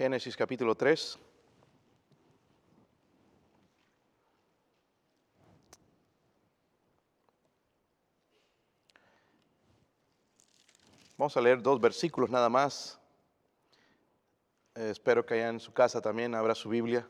[0.00, 1.18] Génesis capítulo 3.
[11.18, 12.98] Vamos a leer dos versículos nada más.
[14.74, 17.06] Eh, espero que allá en su casa también abra su Biblia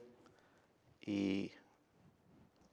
[1.01, 1.53] y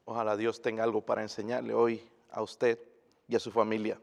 [0.04, 2.80] ojalá Dios tenga algo para enseñarle hoy a usted
[3.28, 4.02] y a su familia.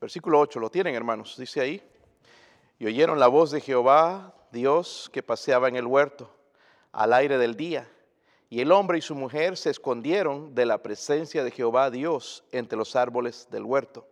[0.00, 1.36] Versículo 8, ¿lo tienen hermanos?
[1.36, 1.82] Dice ahí,
[2.78, 6.30] y oyeron la voz de Jehová, Dios, que paseaba en el huerto
[6.92, 7.88] al aire del día.
[8.48, 12.76] Y el hombre y su mujer se escondieron de la presencia de Jehová Dios entre
[12.76, 14.08] los árboles del huerto.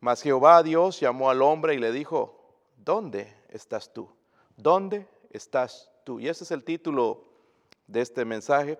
[0.00, 4.08] Mas Jehová Dios llamó al hombre y le dijo, ¿dónde estás tú?
[4.56, 6.18] ¿Dónde estás tú?
[6.20, 7.24] Y ese es el título
[7.86, 8.78] de este mensaje.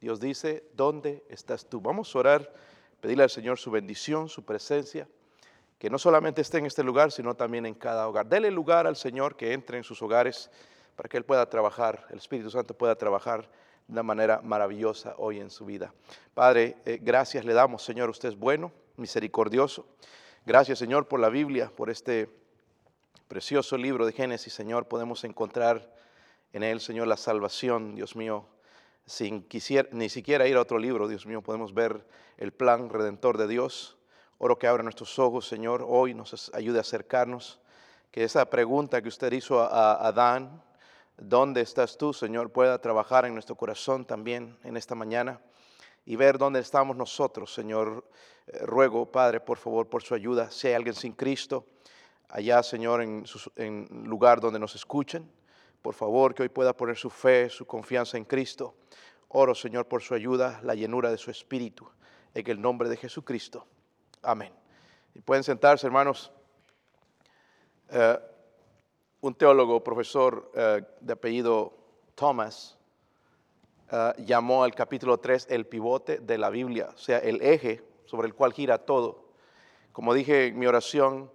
[0.00, 1.80] Dios dice, ¿dónde estás tú?
[1.80, 2.54] Vamos a orar,
[3.00, 5.08] pedirle al Señor su bendición, su presencia,
[5.78, 8.26] que no solamente esté en este lugar, sino también en cada hogar.
[8.26, 10.50] Dele lugar al Señor que entre en sus hogares
[10.94, 13.50] para que Él pueda trabajar, el Espíritu Santo pueda trabajar
[13.86, 15.92] de una manera maravillosa hoy en su vida.
[16.34, 19.86] Padre, eh, gracias le damos, Señor, usted es bueno, misericordioso.
[20.46, 22.30] Gracias, Señor, por la Biblia, por este
[23.28, 24.86] precioso libro de Génesis, Señor.
[24.86, 25.92] Podemos encontrar
[26.52, 28.46] en él, Señor, la salvación, Dios mío.
[29.04, 32.06] Sin quisiera, ni siquiera ir a otro libro, Dios mío, podemos ver
[32.38, 33.95] el plan redentor de Dios.
[34.38, 37.58] Oro que abra nuestros ojos, Señor, hoy nos ayude a acercarnos.
[38.10, 40.62] Que esa pregunta que usted hizo a Adán,
[41.16, 45.40] ¿dónde estás tú, Señor?, pueda trabajar en nuestro corazón también en esta mañana
[46.04, 48.04] y ver dónde estamos nosotros, Señor.
[48.46, 50.50] Eh, ruego, Padre, por favor, por su ayuda.
[50.50, 51.64] Si hay alguien sin Cristo,
[52.28, 53.24] allá, Señor, en,
[53.56, 55.30] en lugar donde nos escuchen,
[55.80, 58.74] por favor, que hoy pueda poner su fe, su confianza en Cristo.
[59.28, 61.88] Oro, Señor, por su ayuda, la llenura de su espíritu,
[62.34, 63.66] en el nombre de Jesucristo.
[64.22, 64.52] Amén.
[65.14, 66.32] Y pueden sentarse, hermanos.
[67.90, 68.18] Eh,
[69.20, 71.72] un teólogo, profesor eh, de apellido
[72.14, 72.76] Thomas,
[74.18, 78.34] llamó al capítulo 3 el pivote de la Biblia, o sea, el eje sobre el
[78.34, 79.26] cual gira todo.
[79.92, 81.30] Como dije en mi oración,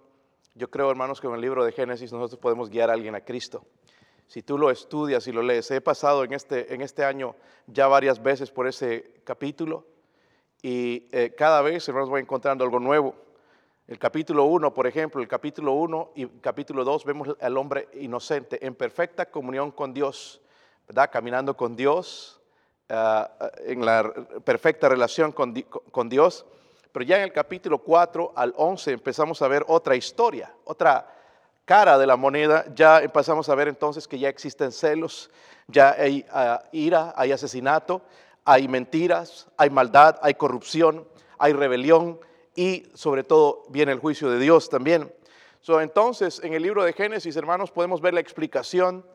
[0.54, 3.24] yo creo, hermanos, que en el libro de Génesis nosotros podemos guiar a alguien a
[3.24, 3.64] Cristo.
[4.26, 7.34] Si tú lo estudias y lo lees, he pasado en este, en este año
[7.66, 9.86] ya varias veces por ese capítulo
[10.62, 13.16] y eh, cada vez, hermanos, voy encontrando algo nuevo.
[13.88, 18.64] El capítulo 1, por ejemplo, el capítulo 1 y capítulo 2 vemos al hombre inocente
[18.64, 20.40] en perfecta comunión con Dios,
[20.86, 21.10] ¿verdad?
[21.12, 22.40] Caminando con Dios,
[22.88, 23.28] ah,
[23.66, 24.04] en la
[24.44, 25.52] perfecta relación con,
[26.08, 26.46] Dios.
[26.92, 31.12] Pero ya en el capítulo 4 al 11 empezamos a ver otra historia, otra
[31.64, 32.66] cara de la moneda.
[32.72, 35.28] Ya empezamos a ver entonces que ya existen celos,
[35.66, 38.02] ya hay ah, ira, hay asesinato,
[38.44, 41.06] hay mentiras, hay maldad, hay corrupción,
[41.38, 42.20] hay rebelión
[42.54, 45.12] y sobre todo viene el juicio de Dios también.
[45.60, 49.06] So, entonces, en el libro de Génesis, hermanos, podemos ver la explicación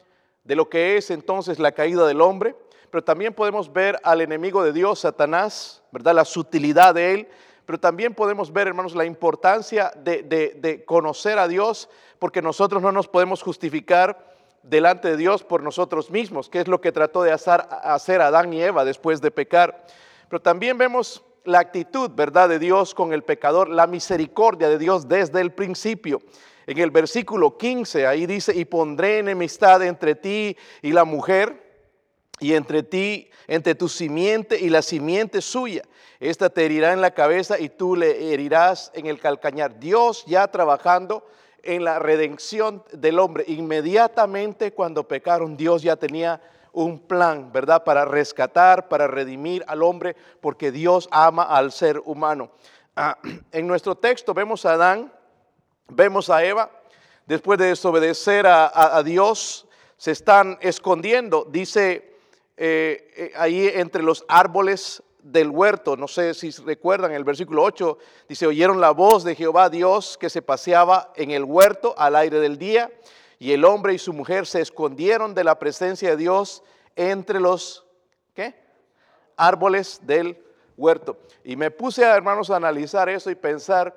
[0.44, 2.56] de lo que es entonces la caída del hombre,
[2.90, 6.16] pero también podemos ver al enemigo de Dios, Satanás, ¿verdad?
[6.16, 7.28] La sutilidad de él,
[7.66, 13.10] pero también podemos ver, hermanos, la importancia de, conocer a Dios, porque nosotros no nos
[13.10, 14.37] podemos justificar
[14.70, 18.62] delante de Dios por nosotros mismos, que es lo que trató de hacer, Adán y
[18.62, 19.86] Eva después de pecar.
[20.30, 25.08] Pero también vemos la actitud, ¿verdad?, de Dios con el pecador, la misericordia de Dios
[25.08, 26.22] desde el principio.
[26.66, 31.66] En el versículo 15, ahí dice, y pondré enemistad entre ti y la mujer,
[32.40, 35.84] y entre ti, entre tu simiente y la simiente suya.
[36.20, 39.80] Esta te herirá en la cabeza y tú le herirás en el calcañar.
[39.80, 41.26] Dios ya trabajando
[41.68, 43.44] en la redención del hombre.
[43.48, 46.42] Inmediatamente cuando pecaron, Dios ya tenía
[46.74, 47.84] un plan, ¿verdad?
[47.84, 52.50] Para rescatar, para redimir al hombre, porque Dios ama al ser humano.
[52.96, 53.18] Ah,
[53.52, 55.14] en nuestro texto vemos a Adán,
[55.90, 56.72] vemos a Eva,
[57.26, 59.68] después de desobedecer a Dios,
[59.98, 62.18] se están escondiendo, dice
[62.60, 65.98] eh, eh, ahí entre los árboles del huerto.
[65.98, 67.98] No sé si recuerdan, el versículo 8
[68.30, 72.40] dice, oyeron la voz de Jehová Dios que se paseaba en el huerto al aire
[72.40, 72.92] del día,
[73.40, 76.64] y el hombre y su mujer se escondieron de la presencia de Dios
[76.96, 77.86] entre los
[78.34, 78.56] ¿qué?
[79.36, 80.42] árboles del
[80.76, 81.18] huerto.
[81.44, 83.96] Y me puse, a, hermanos, a analizar eso y pensar,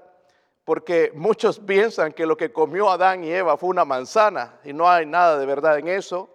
[0.64, 4.88] porque muchos piensan que lo que comió Adán y Eva fue una manzana, y no
[4.88, 6.28] hay nada de verdad en eso.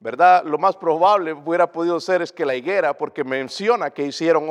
[0.00, 0.44] ¿Verdad?
[0.44, 4.46] Lo más probable hubiera podido ser es que la higuera, porque menciona que hicieron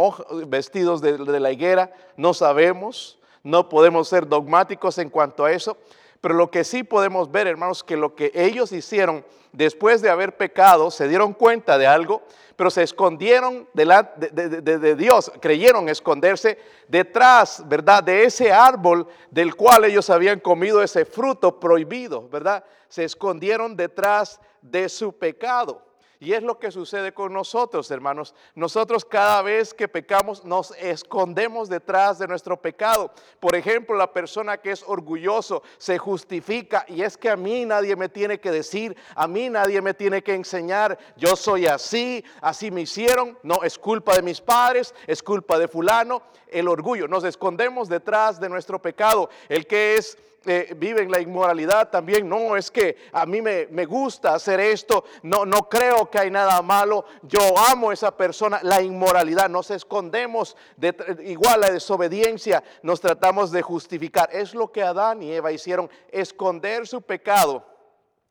[0.48, 5.78] vestidos de, la higuera, no sabemos, no podemos ser dogmáticos en cuanto a eso,
[6.22, 10.38] Pero lo que sí podemos ver, hermanos, que lo que ellos hicieron después de haber
[10.38, 12.24] pecado, se dieron cuenta de algo,
[12.56, 13.86] pero se escondieron de,
[14.32, 16.58] de, Dios, creyeron esconderse
[16.88, 18.04] detrás, ¿verdad?
[18.04, 22.64] De ese árbol del cual ellos habían comido ese fruto prohibido, ¿verdad?
[22.88, 25.82] Se escondieron detrás de su pecado.
[26.20, 28.34] Y es lo que sucede con nosotros, hermanos.
[28.56, 33.12] Nosotros cada vez que pecamos nos escondemos detrás de nuestro pecado.
[33.40, 37.96] Por ejemplo, la persona que es orgulloso se justifica y es que a mí nadie
[37.96, 42.72] me tiene que decir, a mí nadie me tiene que enseñar, yo soy así, así
[42.72, 43.38] me hicieron.
[43.44, 46.22] No, es culpa de mis padres, es culpa de fulano.
[46.48, 49.30] El orgullo, nos escondemos detrás de nuestro pecado.
[49.50, 52.28] El que es eh, viven la inmoralidad también.
[52.28, 55.06] No, es que a mí me, gusta hacer esto.
[55.24, 57.06] No, no creo que hay nada malo.
[57.24, 58.60] Yo amo a esa persona.
[58.64, 60.56] La inmoralidad, nos escondemos.
[60.78, 60.96] De,
[61.26, 64.30] igual la desobediencia, nos tratamos de justificar.
[64.32, 67.66] Es lo que Adán y Eva hicieron, esconder su pecado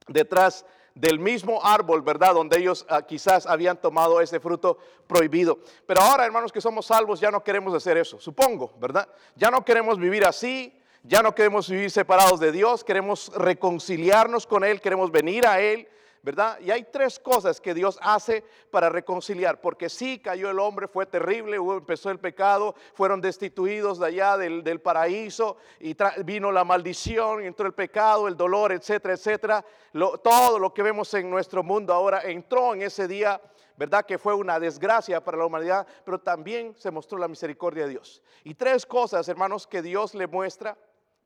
[0.07, 0.65] detrás
[0.95, 2.35] del mismo árbol, ¿verdad?
[2.35, 5.59] Donde ellos ah, quizás habían tomado ese fruto prohibido.
[5.87, 9.09] Pero ahora, hermanos, que somos salvos, ya no queremos hacer eso, supongo, ¿verdad?
[9.35, 14.65] Ya no queremos vivir así, ya no queremos vivir separados de Dios, queremos reconciliarnos con
[14.65, 15.87] Él, queremos venir a Él,
[16.23, 16.59] ¿verdad?
[16.61, 21.05] Y hay tres cosas que Dios hace para reconciliar, porque sí cayó el hombre, fue
[21.05, 27.67] terrible, empezó el pecado, fueron destituidos de allá del, paraíso y vino la maldición, entró
[27.67, 29.65] el pecado, el dolor, etcétera, etcétera.
[29.93, 33.41] todo lo que vemos en nuestro mundo ahora entró en ese día
[33.77, 34.07] ¿verdad?
[34.07, 38.23] Que fue una desgracia para la humanidad, pero también se mostró la misericordia de Dios.
[38.45, 40.77] Y tres cosas, hermanos, que Dios le muestra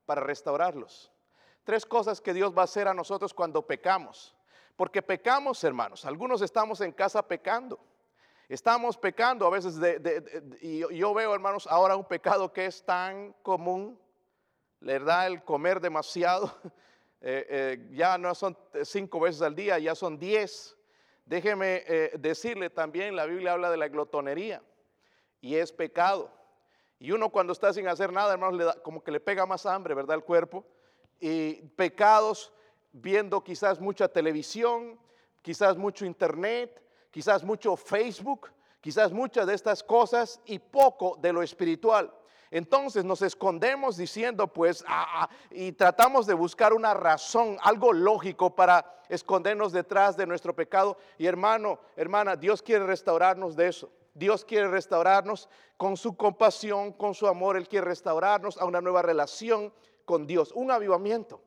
[0.08, 1.12] para restaurarlos.
[1.64, 4.34] Tres cosas que Dios va a hacer a nosotros cuando pecamos.
[4.74, 6.06] Porque pecamos, hermanos.
[6.06, 7.78] Algunos estamos en casa pecando.
[8.48, 9.74] Estamos pecando a veces
[10.62, 14.00] y yo veo, hermanos, ahora un pecado que es tan común,
[14.80, 15.26] ¿verdad?
[15.26, 16.50] El comer demasiado.
[17.20, 20.76] Eh, eh, ya no son cinco veces al día, ya son diez.
[21.26, 24.62] Déjeme eh, decirle también, la Biblia habla de la glotonería
[25.40, 26.30] y es pecado.
[27.00, 30.16] Y uno cuando está sin hacer nada, hermanos, como que le pega más hambre, ¿verdad?
[30.16, 30.64] El cuerpo.
[31.20, 32.52] Y pecados
[32.92, 34.98] viendo quizás mucha televisión,
[35.42, 38.50] quizás mucho internet, quizás mucho Facebook,
[38.80, 42.12] quizás muchas de estas cosas y poco de lo espiritual.
[42.50, 48.54] Entonces nos escondemos diciendo pues ah, ah, y tratamos de buscar una razón, algo lógico
[48.54, 50.96] para escondernos detrás de nuestro pecado.
[51.18, 53.90] Y hermano, hermana, Dios quiere restaurarnos de eso.
[54.14, 57.56] Dios quiere restaurarnos con su compasión, con su amor.
[57.56, 59.72] Él quiere restaurarnos a una nueva relación
[60.04, 61.40] con Dios, un avivamiento,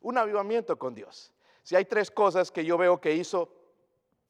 [0.00, 1.32] un avivamiento con Dios.
[1.62, 3.50] Si hay tres cosas que yo veo que hizo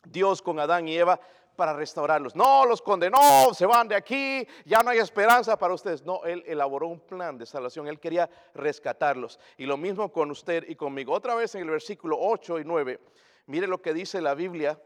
[0.05, 1.20] Dios con Adán y Eva
[1.56, 2.37] para restaurarlos.
[2.37, 6.02] No los condenó, se van de aquí, ya no hay esperanza para ustedes.
[6.02, 9.40] No, Él elaboró un plan de salvación, Él quería rescatarlos.
[9.56, 11.12] Y lo mismo con usted y conmigo.
[11.12, 13.00] Otra vez en el versículo 8 y 9,
[13.46, 14.78] mire lo que dice la Biblia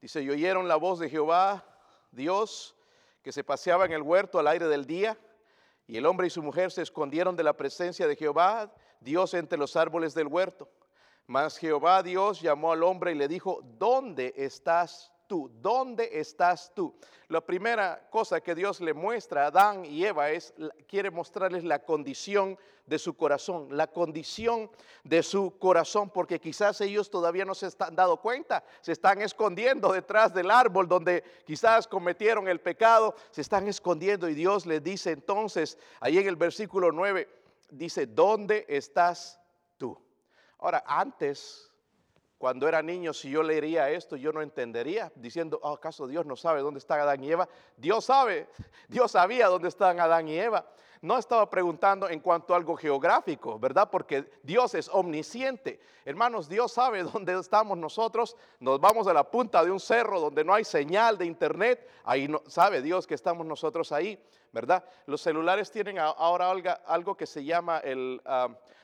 [0.00, 1.64] Dice, y oyeron la voz de Jehová,
[2.12, 2.76] Dios,
[3.22, 5.18] que se paseaba en el huerto al aire del día,
[5.86, 9.58] y el hombre y su mujer se escondieron de la presencia de Jehová, Dios entre
[9.58, 10.68] los árboles del huerto.
[11.26, 15.50] Mas Jehová Dios llamó al hombre y le dijo, ¿dónde estás tú?
[15.60, 16.94] ¿Dónde estás tú?
[17.28, 20.54] La primera cosa que Dios le muestra a Adán y Eva es,
[20.88, 24.70] quiere mostrarles la condición de su corazón, la condición
[25.04, 29.92] de su corazón, porque quizás ellos todavía no se están dando cuenta, se están escondiendo
[29.92, 35.10] detrás del árbol donde quizás cometieron el pecado, se están escondiendo y Dios les dice
[35.10, 37.28] entonces, ahí en el versículo 9,
[37.70, 39.38] dice, ¿dónde estás
[39.76, 40.00] tú?
[40.58, 41.67] Ahora, antes
[42.38, 46.36] cuando era niño, si yo leería esto, yo no entendería, diciendo, oh, ¿acaso Dios no
[46.36, 47.48] sabe dónde están Adán y Eva?
[47.76, 48.48] Dios sabe,
[48.88, 50.64] Dios sabía dónde están Adán y Eva.
[51.00, 53.88] No estaba preguntando en cuanto a algo geográfico, ¿verdad?
[53.90, 55.80] Porque Dios es omnisciente.
[56.04, 58.36] Hermanos, Dios sabe dónde estamos nosotros.
[58.60, 61.88] Nos vamos a la punta de un cerro donde no hay señal de internet.
[62.04, 64.84] Ahí no, sabe Dios que estamos nosotros ahí, ¿verdad?
[65.06, 66.50] Los celulares tienen ahora
[66.86, 68.20] algo que se llama el...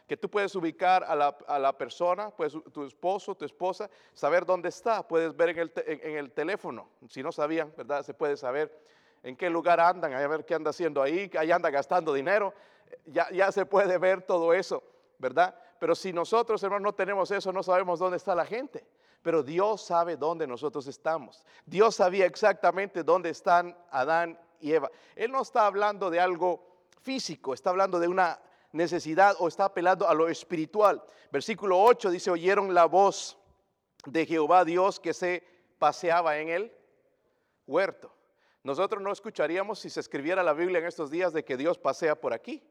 [0.06, 1.16] Que tú puedes ubicar a
[1.58, 6.16] la, persona, pues tu esposo, tu esposa, saber dónde está, puedes ver en el, en,
[6.18, 8.02] el, teléfono, si no sabían, ¿verdad?
[8.02, 8.70] Se puede saber
[9.24, 12.54] en qué lugar andan, a ver qué anda haciendo ahí, ahí anda gastando dinero,
[13.06, 14.84] ya, ya se puede ver todo eso,
[15.18, 15.56] ¿verdad?
[15.80, 18.86] Pero si nosotros, hermanos, no tenemos eso, no sabemos dónde está la gente.
[19.22, 21.44] Pero Dios sabe dónde nosotros estamos.
[21.64, 24.90] Dios sabía exactamente dónde están Adán y Eva.
[25.16, 26.62] Él no está hablando de algo
[27.00, 28.38] físico, está hablando de una
[28.72, 31.02] necesidad o está apelando a lo espiritual.
[31.32, 33.38] Versículo 8 dice, oyeron la voz
[34.04, 35.42] de Jehová Dios que se
[35.78, 36.72] paseaba en el
[37.66, 38.13] huerto.
[38.64, 42.14] Nosotros no escucharíamos si se escribiera la Biblia en estos días de que Dios pasea
[42.16, 42.62] por aquí.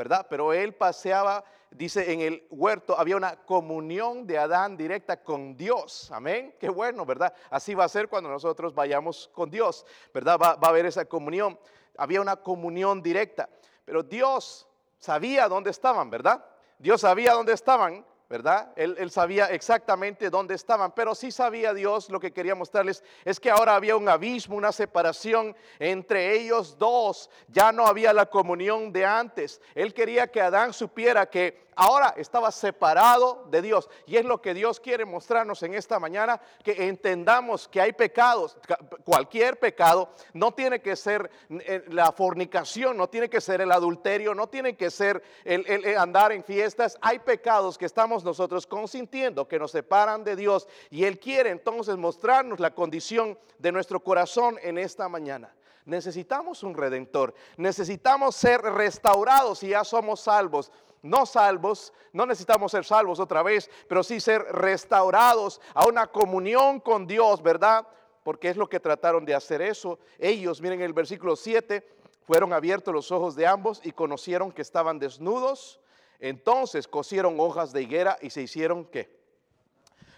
[0.00, 0.26] ¿verdad?
[0.30, 6.10] Pero él paseaba, dice, en el huerto había una comunión de Adán directa con Dios.
[6.10, 6.54] Amén.
[6.58, 7.34] Qué bueno, ¿verdad?
[7.50, 10.38] Así va a ser cuando nosotros vayamos con Dios, ¿verdad?
[10.40, 11.58] Va, va a haber esa comunión.
[11.98, 13.50] Había una comunión directa.
[13.84, 16.44] Pero Dios sabía dónde estaban, ¿verdad?
[16.78, 18.72] Dios sabía dónde estaban ¿verdad?
[18.76, 23.50] Él, sabía exactamente dónde estaban, pero sí sabía Dios lo que quería mostrarles es que
[23.50, 27.28] ahora había un abismo, una separación entre ellos dos.
[27.48, 29.60] Ya no había la comunión de antes.
[29.74, 33.88] Él quería que Adán supiera que ahora estaba separado de Dios.
[34.06, 38.58] Y es lo que Dios quiere mostrarnos en esta mañana, que entendamos que hay pecados,
[39.04, 44.34] cualquier pecado, no tiene que ser eh, la fornicación, no tiene que ser el adulterio,
[44.34, 46.98] no tiene que ser el, andar en fiestas.
[47.00, 50.68] Hay pecados que estamos nosotros consintiendo, que nos separan de Dios.
[50.90, 55.54] Y Él quiere entonces mostrarnos la condición de nuestro corazón en esta mañana.
[55.84, 60.70] Necesitamos un redentor, necesitamos ser restaurados y ya somos salvos
[61.02, 66.80] no salvos, no necesitamos ser salvos otra vez, pero sí ser restaurados a una comunión
[66.80, 67.86] con Dios, ¿verdad?
[68.22, 69.98] Porque es lo que trataron de hacer eso.
[70.18, 71.86] Ellos, miren el versículo 7,
[72.26, 75.80] fueron abiertos los ojos de ambos y conocieron que estaban desnudos.
[76.20, 79.20] Entonces cosieron hojas de higuera y se hicieron qué?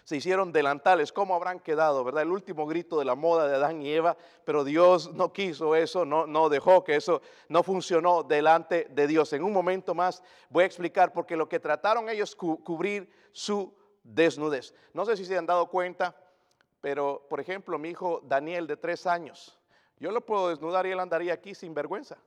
[0.05, 2.23] se hicieron delantales, ¿cómo habrán quedado, verdad?
[2.23, 6.05] El último grito de la moda de Adán y Eva, pero Dios no quiso eso,
[6.05, 9.33] no, no dejó que eso no funcionó delante de Dios.
[9.33, 14.75] En un momento más voy a explicar porque lo que trataron ellos cubrir su desnudez.
[14.93, 16.17] No sé si se han dado cuenta,
[16.81, 19.59] pero por ejemplo mi hijo Daniel de tres años,
[20.01, 22.19] yo lo puedo desnudar y él andaría aquí sin vergüenza.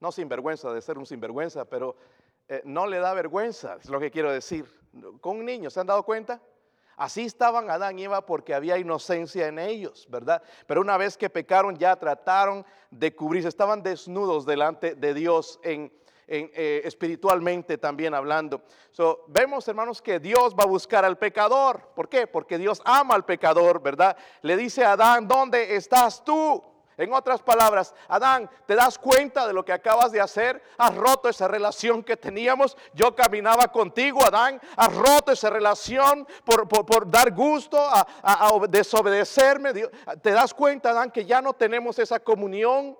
[0.00, 1.96] No sin vergüenza de ser un sinvergüenza, pero
[2.48, 4.66] eh, no le da vergüenza, es lo que quiero decir.
[5.20, 6.40] Con un niño, ¿se han dado cuenta?
[6.96, 10.42] Así estaban Adán y Eva porque había inocencia en ellos, ¿verdad?
[10.66, 15.92] Pero una vez que pecaron ya trataron de cubrirse, estaban desnudos delante de Dios en,
[16.26, 18.62] eh, espiritualmente también hablando.
[18.90, 21.90] So, vemos, hermanos, que Dios va a buscar al pecador.
[21.94, 22.26] ¿Por qué?
[22.26, 24.16] Porque Dios ama al pecador, ¿verdad?
[24.42, 26.62] Le dice a Adán, ¿dónde estás tú?
[26.98, 30.60] En otras palabras, Adán, ¿te das cuenta de lo que acabas de hacer?
[30.76, 32.76] Has roto esa relación que teníamos.
[32.92, 34.60] Yo caminaba contigo, Adán.
[34.76, 39.72] Has roto esa relación por, dar gusto, a, a desobedecerme.
[40.20, 42.98] ¿Te das cuenta, Adán, que ya no tenemos esa comunión?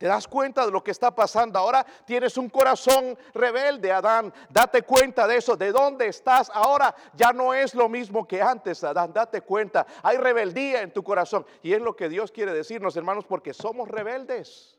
[0.00, 1.58] ¿Te das cuenta de lo que está pasando?
[1.58, 4.32] Ahora tienes un corazón rebelde, Adán.
[4.48, 5.58] Date cuenta de eso.
[5.58, 6.50] ¿De dónde estás?
[6.54, 9.12] Ahora ya no es lo mismo que antes, Adán.
[9.12, 9.86] Date cuenta.
[10.02, 11.44] Hay rebeldía en tu corazón.
[11.62, 14.78] Y es lo que Dios quiere decirnos, hermanos, porque somos rebeldes.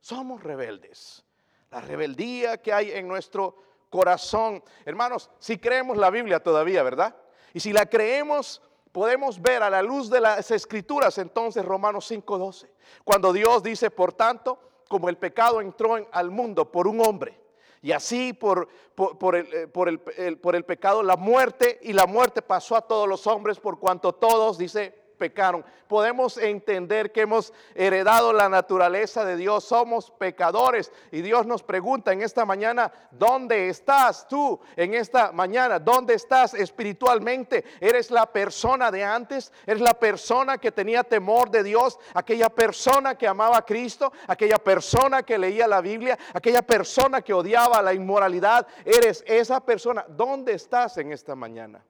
[0.00, 1.24] Somos rebeldes.
[1.70, 3.54] La rebeldía que hay en nuestro
[3.88, 4.64] corazón.
[4.84, 7.14] Hermanos, si creemos la Biblia todavía, ¿verdad?
[7.54, 8.60] Y si la creemos,
[8.92, 12.68] podemos ver a la luz de las escrituras entonces Romanos 5:12,
[13.04, 17.38] cuando Dios dice, por tanto, como el pecado entró en, al mundo por un hombre,
[17.80, 19.98] y así por, por, el, eh, por, el,
[20.38, 24.12] por el pecado la muerte, y la muerte pasó a todos los hombres por cuanto
[24.14, 25.64] todos, dice, pecaron.
[25.88, 32.12] Podemos entender que hemos heredado la naturaleza de Dios, somos pecadores y Dios nos pregunta
[32.12, 35.78] en esta mañana, ¿dónde estás tú en esta mañana?
[35.78, 37.64] ¿Dónde estás espiritualmente?
[37.80, 39.52] ¿Eres la persona de antes?
[39.66, 41.98] ¿Eres la persona que tenía temor de Dios?
[42.14, 44.12] ¿Aquella persona que amaba a Cristo?
[44.26, 46.18] ¿Aquella persona que leía la Biblia?
[46.32, 48.66] ¿Aquella persona que odiaba la inmoralidad?
[48.84, 50.04] ¿Eres esa persona?
[50.08, 51.82] ¿Dónde estás en esta mañana?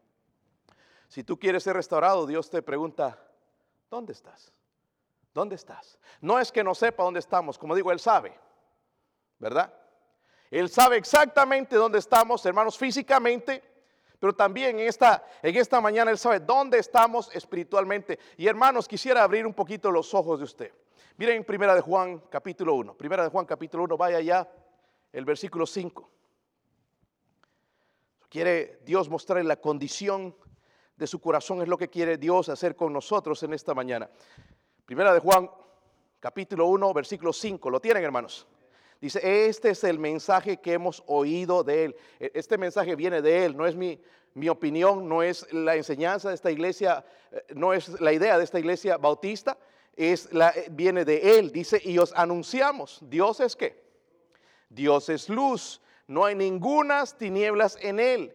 [1.08, 3.18] Si tú quieres ser restaurado, Dios te pregunta,
[3.90, 4.52] ¿dónde estás?
[5.32, 5.98] ¿Dónde estás?
[6.20, 8.38] No es que no sepa dónde estamos, como digo, Él sabe,
[9.38, 9.72] ¿verdad?
[10.50, 13.62] Él sabe exactamente dónde estamos, hermanos, físicamente,
[14.18, 18.18] pero también en esta, en esta mañana Él sabe dónde estamos espiritualmente.
[18.36, 20.72] Y hermanos, quisiera abrir un poquito los ojos de usted.
[21.16, 22.94] Miren Primera de Juan capítulo 1.
[22.94, 24.48] Primera de Juan capítulo 1, vaya ya
[25.12, 26.10] el versículo 5.
[28.28, 30.34] Quiere Dios mostrarle la condición
[30.98, 34.10] de su corazón es lo que quiere Dios hacer con nosotros en esta mañana.
[34.84, 35.48] Primera de Juan,
[36.18, 37.70] capítulo 1, versículo 5.
[37.70, 38.48] ¿Lo tienen, hermanos?
[39.00, 41.96] Dice, este es el mensaje que hemos oído de Él.
[42.18, 44.00] E, este mensaje viene de Él, no es mi,
[44.34, 48.42] mi opinión, no es la enseñanza de esta iglesia, eh, no es la idea de
[48.42, 49.56] esta iglesia bautista,
[49.94, 51.52] es la, eh, viene de Él.
[51.52, 53.84] Dice, y os anunciamos, Dios es qué?
[54.68, 58.34] Dios es luz, no hay ningunas tinieblas en Él.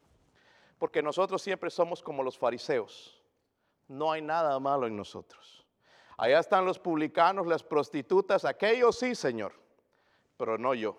[0.81, 3.21] porque nosotros siempre somos como los fariseos.
[3.87, 5.63] No hay nada malo en nosotros.
[6.17, 9.53] Allá están los publicanos, las prostitutas, aquellos sí, Señor,
[10.37, 10.97] pero no yo.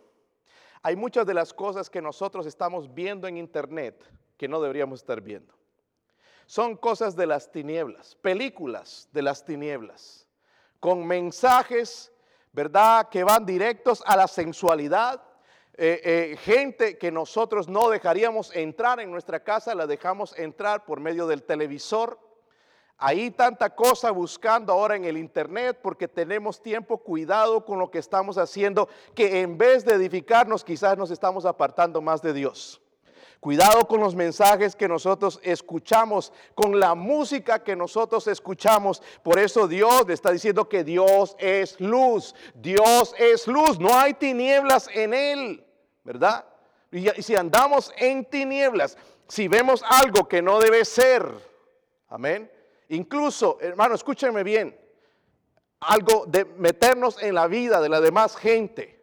[0.85, 5.21] Hay muchas de las cosas que nosotros estamos viendo en internet que no deberíamos estar
[5.21, 5.53] viendo.
[6.47, 10.29] Son cosas de las tinieblas, películas de las tinieblas,
[10.79, 12.13] con mensajes,
[12.53, 15.21] ¿verdad?, que van directos a la sensualidad.
[15.75, 21.01] Eh, eh, gente que nosotros no dejaríamos entrar en nuestra casa, la dejamos entrar por
[21.01, 22.19] medio del televisor.
[22.99, 27.99] Hay tanta cosa buscando ahora en el internet porque tenemos tiempo, cuidado con lo que
[27.99, 32.82] estamos haciendo, que en vez de edificarnos quizás nos estamos apartando más de Dios.
[33.43, 39.03] Cuidado con los mensajes que nosotros escuchamos, con la música que nosotros escuchamos.
[39.25, 42.37] Por eso Dios le está diciendo que Dios es luz.
[42.55, 43.81] Dios es luz.
[43.81, 45.67] No hay tinieblas en Él,
[46.05, 46.45] ¿verdad?
[46.93, 48.97] Y si andamos en tinieblas,
[49.27, 51.29] si vemos algo que no debe ser,
[52.11, 52.49] amén.
[52.91, 54.79] Incluso, hermano, escúchenme bien,
[55.81, 59.02] algo de meternos en la vida de la demás gente.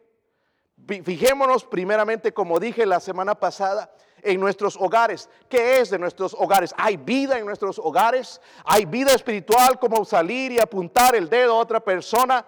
[0.86, 5.28] Fijémonos primeramente, como dije la semana pasada, en nuestros hogares.
[5.48, 6.74] ¿Qué es de nuestros hogares?
[6.76, 8.40] ¿Hay vida en nuestros hogares?
[8.64, 12.44] ¿Hay vida espiritual como salir y apuntar el dedo a otra persona?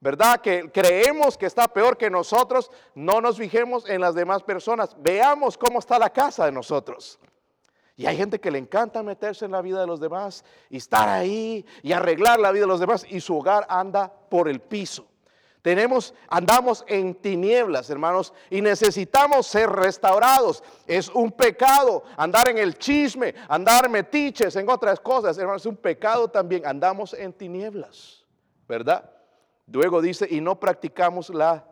[0.00, 0.40] ¿Verdad?
[0.40, 2.70] Que creemos que está peor que nosotros.
[2.94, 4.94] No nos fijemos en las demás personas.
[4.98, 7.18] Veamos cómo está la casa de nosotros.
[7.96, 11.08] Y hay gente que le encanta meterse en la vida de los demás y estar
[11.08, 15.08] ahí y arreglar la vida de los demás y su hogar anda por el piso.
[15.66, 20.62] Tenemos, andamos en tinieblas, hermanos, y necesitamos ser restaurados.
[20.86, 25.76] Es un pecado andar en el chisme, andar metiches, en otras cosas, hermanos, es un
[25.76, 26.64] pecado también.
[26.64, 28.24] Andamos en tinieblas,
[28.68, 29.10] ¿verdad?
[29.66, 31.66] Luego dice, y no practicamos la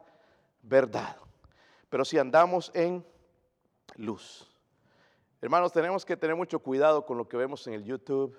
[0.60, 1.16] verdad.
[1.88, 3.06] Pero si andamos en
[3.94, 4.50] luz.
[5.40, 8.36] Hermanos, tenemos que tener mucho cuidado con lo que vemos en el YouTube,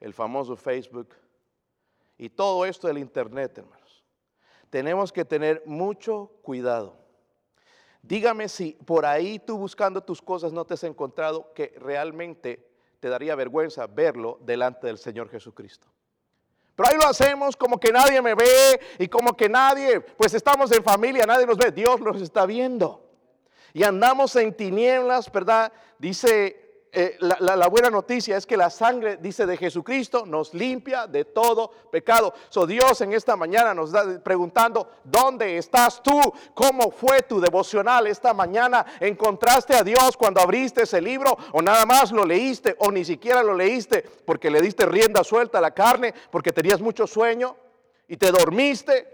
[0.00, 1.10] el famoso Facebook
[2.18, 3.83] y todo esto del Internet, hermanos
[4.74, 6.96] tenemos que tener mucho cuidado.
[8.02, 13.08] Dígame si por ahí tú buscando tus cosas no te has encontrado que realmente te
[13.08, 15.86] daría vergüenza verlo delante del Señor Jesucristo.
[16.74, 20.72] Pero ahí lo hacemos como que nadie me ve y como que nadie, pues estamos
[20.72, 23.08] en familia, nadie nos ve, Dios nos está viendo.
[23.72, 25.72] Y andamos en tinieblas, ¿verdad?
[26.00, 26.63] Dice
[26.94, 31.70] eh, la, buena noticia es que la sangre, dice, de Jesucristo nos limpia de todo
[31.90, 32.32] pecado.
[32.48, 36.20] So Dios en esta mañana nos está preguntando, ¿dónde estás tú?
[36.54, 38.86] ¿Cómo fue tu devocional esta mañana?
[39.00, 41.36] ¿Encontraste a Dios cuando abriste ese libro?
[41.52, 42.76] ¿O nada más lo leíste?
[42.78, 46.14] ¿O ni siquiera lo leíste porque le diste rienda suelta a la carne?
[46.30, 47.56] ¿Porque tenías mucho sueño?
[48.06, 49.13] ¿Y te dormiste?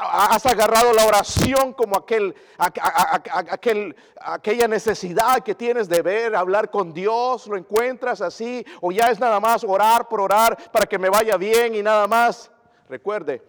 [0.00, 6.92] Has agarrado la oración como aquel, aquel, aquella necesidad que tienes de ver, hablar con
[6.92, 11.08] Dios, lo encuentras así, o ya es nada más orar por orar para que me
[11.08, 12.50] vaya bien y nada más.
[12.88, 13.40] Recuerde,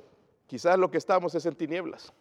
[0.45, 2.13] quizás lo que estamos es en tinieblas.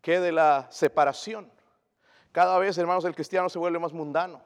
[0.00, 1.50] Que de la separación.
[2.32, 4.40] Cada vez, hermanos, el cristiano se vuelve más mundano,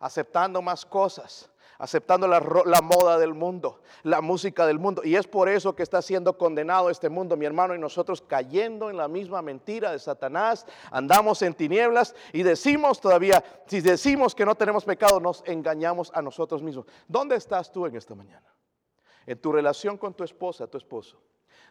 [0.00, 2.40] aceptando más cosas aceptando la,
[2.80, 5.02] moda del mundo, la música del mundo.
[5.04, 8.90] Y es por eso que está siendo condenado este mundo, mi hermano, y nosotros cayendo
[8.90, 14.44] en la misma mentira de Satanás, andamos en tinieblas y decimos todavía, si decimos que
[14.44, 16.86] no tenemos pecado, nos engañamos a nosotros mismos.
[17.08, 18.46] ¿Dónde estás tú en esta mañana?
[19.26, 21.20] En tu relación con tu esposa, tu esposo.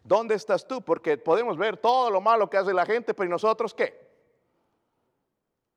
[0.03, 0.81] ¿Dónde estás tú?
[0.81, 4.11] Porque podemos ver todo lo malo que hace la gente, pero ¿y nosotros qué?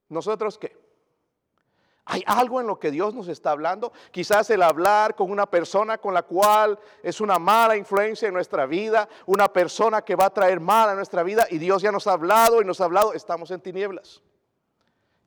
[0.08, 0.85] ¿Nosotros qué?
[2.08, 3.92] ¿Hay algo en lo que Dios nos está hablando?
[4.12, 8.64] Quizás el hablar con una persona con la cual es una mala influencia en nuestra
[8.64, 12.06] vida, una persona que va a traer mal a nuestra vida y Dios ya nos
[12.06, 14.22] ha hablado y nos ha hablado, estamos en tinieblas.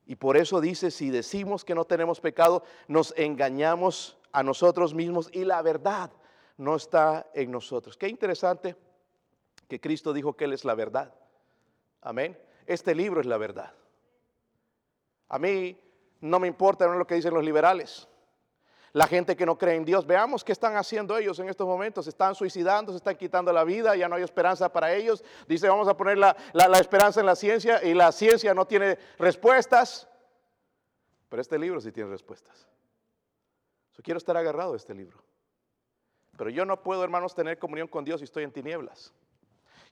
[0.06, 5.28] Y por eso dice, si decimos que no tenemos pecado, nos engañamos a nosotros mismos
[5.32, 6.10] y la verdad
[6.56, 7.98] no está en nosotros.
[7.98, 8.74] Qué interesante
[9.68, 11.12] que Cristo dijo que Él es la verdad.
[12.00, 12.40] Amén.
[12.64, 13.74] Este libro es la verdad.
[15.28, 15.78] A mí
[16.20, 18.08] no me importa lo que dicen los liberales.
[18.92, 22.06] La gente que no cree en Dios, veamos qué están haciendo ellos en estos momentos.
[22.06, 25.22] Se están suicidando, se están quitando la vida, ya no hay esperanza para ellos.
[25.46, 26.36] Dice, vamos a poner la,
[26.80, 30.08] esperanza en la ciencia y la ciencia no tiene respuestas.
[31.28, 32.66] Pero este libro sí tiene respuestas.
[33.96, 35.22] Yo quiero estar agarrado a este libro.
[36.36, 39.12] Pero yo no puedo, hermanos, tener comunión con Dios si estoy en tinieblas.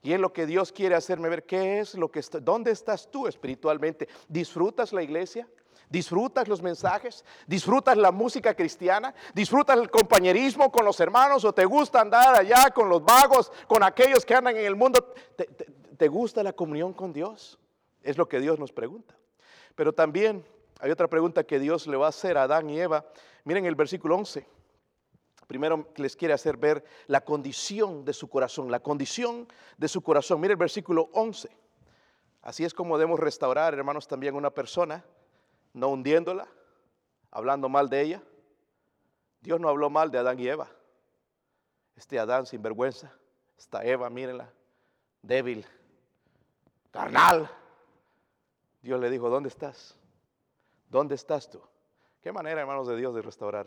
[0.01, 1.45] Y es lo que Dios quiere hacerme ver.
[1.45, 4.09] ¿Qué es lo que está, dónde estás tú espiritualmente?
[4.27, 5.47] ¿Disfrutas la iglesia?
[5.89, 11.65] Disfrutas los mensajes, disfrutas la música cristiana, disfrutas el compañerismo con los hermanos o te
[11.65, 15.13] gusta andar allá con los vagos, con aquellos que andan en el mundo.
[15.97, 17.59] ¿Te, gusta la comunión con Dios?
[18.03, 19.15] Es lo que Dios nos pregunta.
[19.75, 20.45] Pero también
[20.79, 23.05] hay otra pregunta que Dios le va a hacer a Adán y Eva.
[23.43, 24.45] Miren el versículo 11.
[25.47, 29.47] Primero les quiere hacer ver la condición de su corazón, la condición
[29.77, 30.39] de su corazón.
[30.39, 31.49] Miren el versículo 11.
[32.43, 35.03] Así es como debemos restaurar, hermanos, también una persona,
[35.73, 36.47] no hundiéndola,
[37.31, 38.23] hablando mal de ella.
[39.41, 40.69] Dios no habló mal de Adán y Eva.
[41.95, 43.13] Este Adán sin vergüenza,
[43.57, 44.51] esta Eva, mírenla,
[45.21, 45.65] débil,
[46.91, 47.49] carnal.
[48.81, 49.95] Dios le dijo, ¿dónde estás?
[50.89, 51.61] ¿Dónde estás tú?
[52.21, 53.65] Qué manera, hermanos de Dios, de restaurar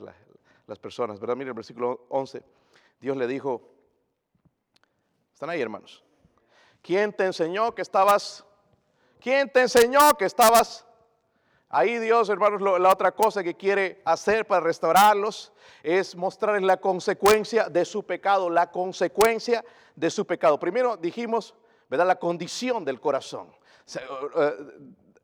[0.66, 1.36] las personas, ¿verdad?
[1.36, 2.42] Miren el versículo 11.
[3.00, 3.62] Dios le dijo,
[5.32, 6.02] están ahí, hermanos.
[6.82, 8.44] ¿Quién te enseñó que estabas?
[9.20, 10.86] ¿Quién te enseñó que estabas?
[11.74, 17.70] Ahí Dios, hermanos, la otra cosa que quiere hacer para restaurarlos es mostrarles la consecuencia
[17.70, 19.64] de su pecado, la consecuencia
[19.96, 20.60] de su pecado.
[20.60, 21.54] Primero dijimos,
[21.88, 22.06] ¿verdad?
[22.06, 23.48] La condición del corazón.
[23.96, 24.54] Eh,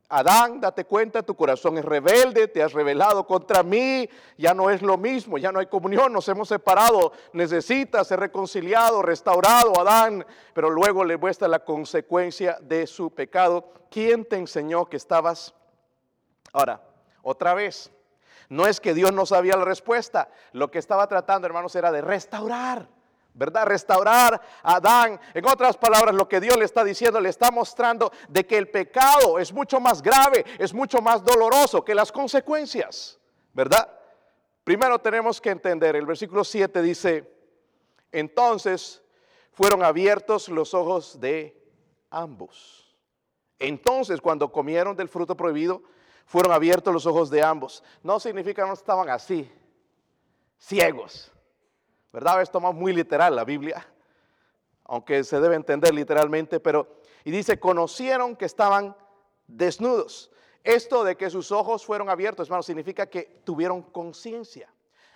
[0.09, 4.81] Adán, date cuenta, tu corazón es rebelde, te has rebelado contra mí, ya no es
[4.81, 10.71] lo mismo, ya no hay comunión, nos hemos separado, necesitas ser reconciliado, restaurado, Adán, pero
[10.71, 13.71] luego le muestra la consecuencia de su pecado.
[13.91, 15.53] ¿Quién te enseñó que estabas?
[16.59, 16.81] Ahora,
[17.21, 17.89] otra vez,
[18.49, 22.01] no es que Dios no sabía la respuesta, lo que estaba tratando, hermanos, era de
[22.01, 22.89] restaurar.
[23.33, 23.65] ¿verdad?
[23.65, 25.17] Restaurar a Adán.
[25.33, 28.69] En otras palabras, lo que Dios le está diciendo, le está mostrando de que el
[28.69, 33.17] pecado es mucho más grave, es mucho más doloroso que las consecuencias,
[33.53, 33.89] ¿verdad?
[34.65, 37.33] Primero tenemos que entender, el versículo 7 dice,
[38.11, 39.01] entonces
[39.53, 41.55] fueron abiertos los ojos de
[42.09, 42.93] ambos.
[43.57, 45.83] Entonces, cuando comieron del fruto prohibido,
[46.29, 47.83] fueron abiertos los ojos de ambos.
[48.03, 49.51] No significa que no estaban así,
[50.59, 51.31] ciegos
[52.11, 52.41] ¿verdad?
[52.41, 53.85] Esto más muy literal la Biblia,
[54.85, 58.95] aunque se debe entender literalmente, pero, y dice, conocieron que estaban
[59.47, 60.31] desnudos.
[60.63, 64.71] Esto de que sus ojos fueron abiertos, hermano, significa que tuvieron conciencia.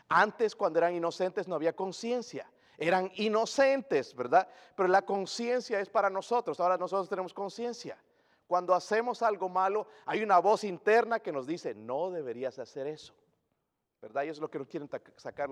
[0.09, 2.49] Antes, cuando eran inocentes, no había conciencia.
[2.77, 4.47] Eran inocentes, ¿verdad?
[4.75, 6.59] Pero la conciencia es para nosotros.
[6.59, 7.97] Ahora nosotros tenemos conciencia.
[8.47, 13.13] Cuando hacemos algo malo, hay una voz interna que nos dice, no deberías hacer eso.
[14.01, 14.23] ¿Verdad?
[14.23, 15.49] Y eso es lo que nos quieren sacar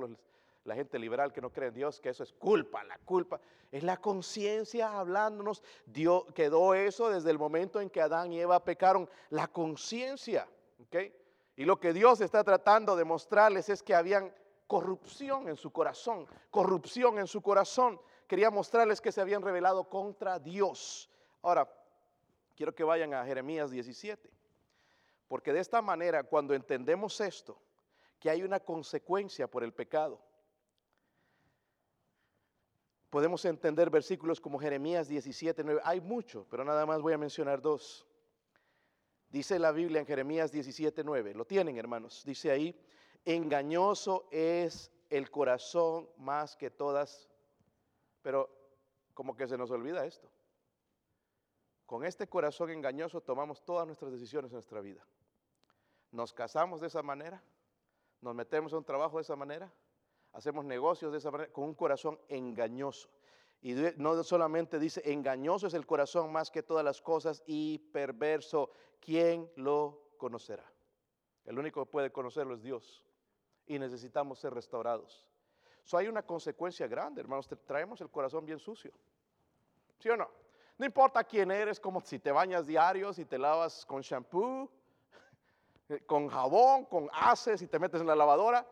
[0.66, 3.40] la gente liberal que no cree en Dios, que eso es culpa, la culpa.
[3.72, 5.64] Es la conciencia hablándonos.
[5.86, 10.48] Dios quedó eso desde el momento en que Adán y Eva pecaron, la conciencia.
[10.84, 11.16] ¿okay?
[11.56, 14.34] Y lo que Dios está tratando de mostrarles es que habían
[14.72, 18.00] corrupción en su corazón, corrupción en su corazón.
[18.26, 21.10] Quería mostrarles que se habían rebelado contra Dios.
[21.42, 21.70] Ahora,
[22.62, 24.30] quiero que vayan a Jeremías 17,
[25.28, 27.60] porque de esta manera, cuando entendemos esto,
[28.20, 30.22] que hay una consecuencia por el pecado,
[33.10, 35.82] podemos entender versículos como Jeremías 17, 9.
[35.84, 38.06] Hay mucho, pero nada más voy a mencionar dos.
[39.30, 41.34] Dice la Biblia en Jeremías 17, 9.
[41.34, 42.22] Lo tienen, hermanos.
[42.24, 42.80] Dice ahí,
[43.26, 47.28] engañoso es el corazón más que todas.
[48.22, 48.52] Pero
[49.16, 50.30] como que se nos olvida esto.
[51.92, 55.06] Con este corazón engañoso tomamos todas nuestras decisiones en nuestra vida.
[56.14, 57.44] Nos casamos de esa manera,
[58.22, 59.70] nos metemos en un trabajo de esa manera,
[60.32, 63.10] hacemos negocios de esa manera, con un corazón engañoso.
[63.62, 68.72] Y no solamente dice, engañoso es el corazón más que todas las cosas y perverso,
[69.02, 70.72] ¿quién lo conocerá?
[71.44, 73.04] El único que puede conocerlo es Dios.
[73.68, 75.28] Y necesitamos ser restaurados.
[75.84, 77.50] So hay una consecuencia grande, hermanos.
[77.66, 78.94] Traemos el corazón bien sucio.
[80.00, 80.40] ¿Sí o no?
[80.82, 84.68] No importa quién eres, como si te bañas diario, si te lavas con shampoo,
[86.08, 88.66] con jabón, con haces y te metes en la lavadora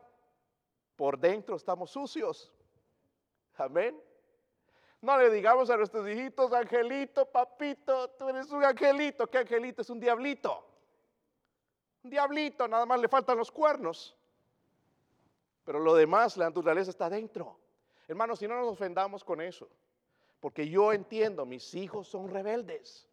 [0.95, 2.51] por dentro estamos sucios.
[3.57, 4.01] Amén.
[5.01, 9.27] No le digamos a nuestros hijitos, angelito, papito, tú eres un angelito.
[9.27, 9.83] ¿Qué angelito?
[9.83, 10.65] Es un diablito.
[12.01, 14.17] Un diablito, nada más le faltan los cuernos.
[15.63, 17.59] Pero lo demás, la naturaleza está dentro.
[18.07, 19.69] Hermanos, si no nos ofendamos con eso,
[20.39, 23.07] porque yo entiendo, mis hijos son rebeldes,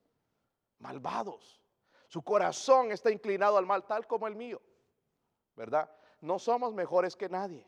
[0.78, 1.60] malvados.
[2.08, 4.60] Su corazón está inclinado al mal, tal como el mío.
[5.56, 5.90] ¿Verdad?
[6.20, 7.66] No somos mejores que nadie.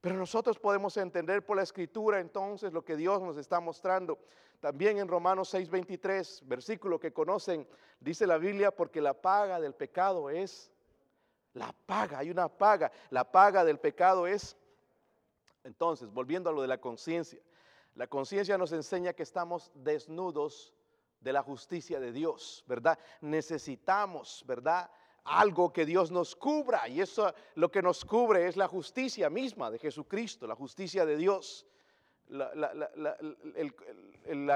[0.00, 4.18] Pero nosotros podemos entender por la escritura entonces lo que Dios nos está mostrando.
[4.60, 10.30] También en Romanos 6:23, versículo que conocen, dice la Biblia, porque la paga del pecado
[10.30, 10.70] es,
[11.52, 14.56] la paga, hay una paga, la paga del pecado es,
[15.64, 17.40] entonces, volviendo a lo de la conciencia,
[17.94, 20.72] la conciencia nos enseña que estamos desnudos
[21.20, 22.98] de la justicia de Dios, ¿verdad?
[23.20, 24.90] Necesitamos, ¿verdad?
[25.24, 26.88] algo que Dios nos cubra.
[26.88, 31.16] Y eso lo que nos cubre es la justicia misma de Jesucristo, la justicia de
[31.16, 31.66] Dios.
[32.28, 32.52] La,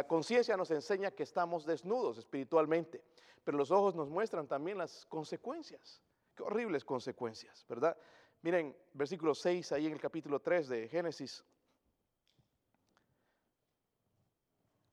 [0.06, 3.02] conciencia nos enseña que estamos desnudos espiritualmente,
[3.42, 6.00] pero los ojos nos muestran también las consecuencias.
[6.36, 7.96] Qué horribles consecuencias, ¿verdad?
[8.42, 11.44] Miren, versículo 6, ahí en el capítulo 3 de Génesis,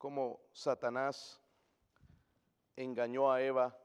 [0.02, 1.40] cómo Satanás
[2.76, 3.78] engañó a Eva,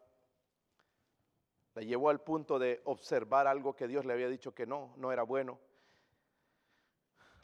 [1.74, 5.12] la llevó al punto de observar algo que Dios le había dicho que no, no
[5.12, 5.60] era bueno.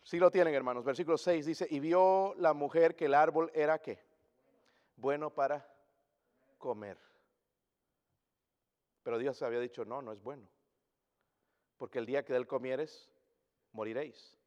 [0.02, 0.86] Sí lo tienen, hermanos.
[0.86, 4.02] Versículo 6 dice, y vio la mujer que el árbol era qué?
[4.96, 5.70] Bueno para
[6.56, 6.96] comer.
[9.02, 10.48] Pero Dios había dicho, no, no es bueno.
[11.76, 13.12] Porque el día que de él comieres,
[13.72, 14.41] moriréis.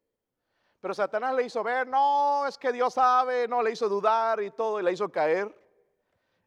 [0.86, 4.52] Pero Satanás le hizo ver, no, es que Dios sabe, no, le hizo dudar y
[4.52, 5.52] todo, y le hizo caer.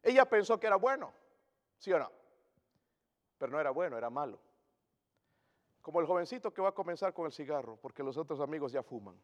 [0.01, 1.13] Ella pensó que era bueno,
[1.77, 2.09] ¿sí o no?
[3.37, 4.39] Pero no era bueno, era malo.
[5.81, 8.81] Como el jovencito que va a comenzar con el cigarro, porque los otros amigos ya
[8.81, 9.21] fuman.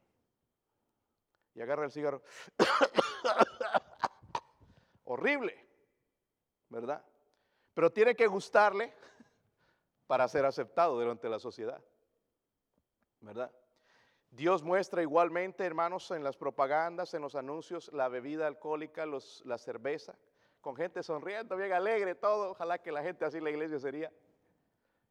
[1.53, 2.21] Y agarra el cigarro.
[5.05, 5.65] Horrible,
[6.67, 7.01] ¿verdad?
[7.73, 8.93] Pero tiene que gustarle
[10.07, 11.81] para ser aceptado delante de la sociedad,
[13.21, 13.49] ¿verdad?
[14.31, 20.15] Dios muestra igualmente, hermanos, en las propagandas, en los anuncios, la bebida alcohólica, la cerveza,
[20.61, 22.51] con gente sonriendo, bien alegre, todo.
[22.51, 24.11] Ojalá que la gente así en la iglesia sería.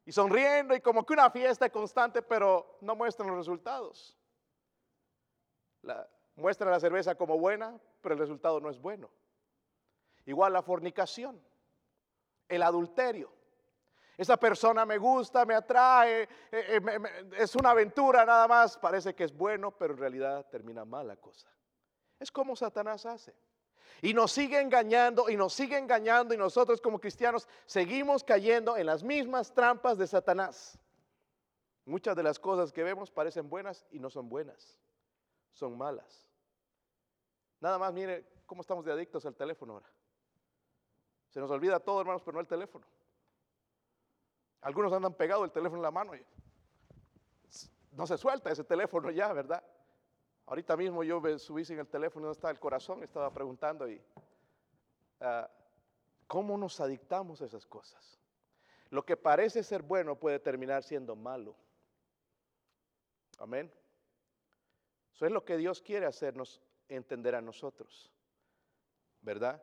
[0.05, 4.15] Y sonriendo y como que una fiesta constante, pero no muestran los resultados.
[5.81, 9.09] La, muestran la cerveza como buena, pero el resultado no es bueno.
[10.25, 11.41] Igual la fornicación,
[12.47, 13.34] el adulterio.
[14.17, 16.99] Esa persona me gusta, me atrae, eh, eh,
[17.37, 21.17] es una aventura nada más, parece que es bueno, pero en realidad termina mal la
[21.17, 21.47] cosa.
[22.19, 23.35] Es como Satanás hace.
[24.01, 28.85] Y nos sigue engañando y nos sigue engañando y nosotros como cristianos seguimos cayendo en
[28.85, 30.77] las mismas trampas de Satanás.
[31.85, 34.79] Muchas de las cosas que vemos parecen buenas y no son buenas,
[35.53, 36.27] son malas.
[37.59, 39.89] Nada más mire cómo estamos de adictos al teléfono ahora.
[41.29, 42.85] Se nos olvida todo, hermanos, pero no el teléfono.
[44.65, 46.25] Algunos andan pegados el teléfono en la mano y
[47.91, 49.63] no se suelta ese teléfono ya, ¿verdad?
[50.47, 53.03] Ahorita mismo yo subí sin el teléfono, ¿dónde está el corazón?
[53.03, 54.01] Estaba preguntando y
[55.19, 55.47] ah,
[56.25, 58.19] ¿cómo nos adictamos a esas cosas?
[58.89, 61.55] Lo que parece ser bueno puede terminar siendo malo.
[63.37, 63.71] Amén.
[65.13, 68.11] Eso es lo que Dios quiere hacernos entender a nosotros,
[69.21, 69.61] ¿verdad?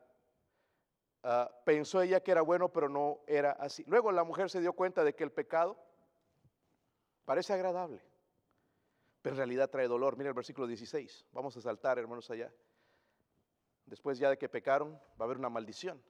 [1.22, 3.84] Ah, pensó ella que era bueno, pero no era así.
[3.86, 5.78] Luego la mujer se dio cuenta de que el pecado
[7.24, 8.02] parece agradable,
[9.20, 10.16] pero en realidad trae dolor.
[10.16, 11.26] Mira el versículo 16.
[11.32, 12.52] Vamos a saltar, hermanos, allá.
[13.86, 16.02] Después ya de que pecaron, va a haber una maldición.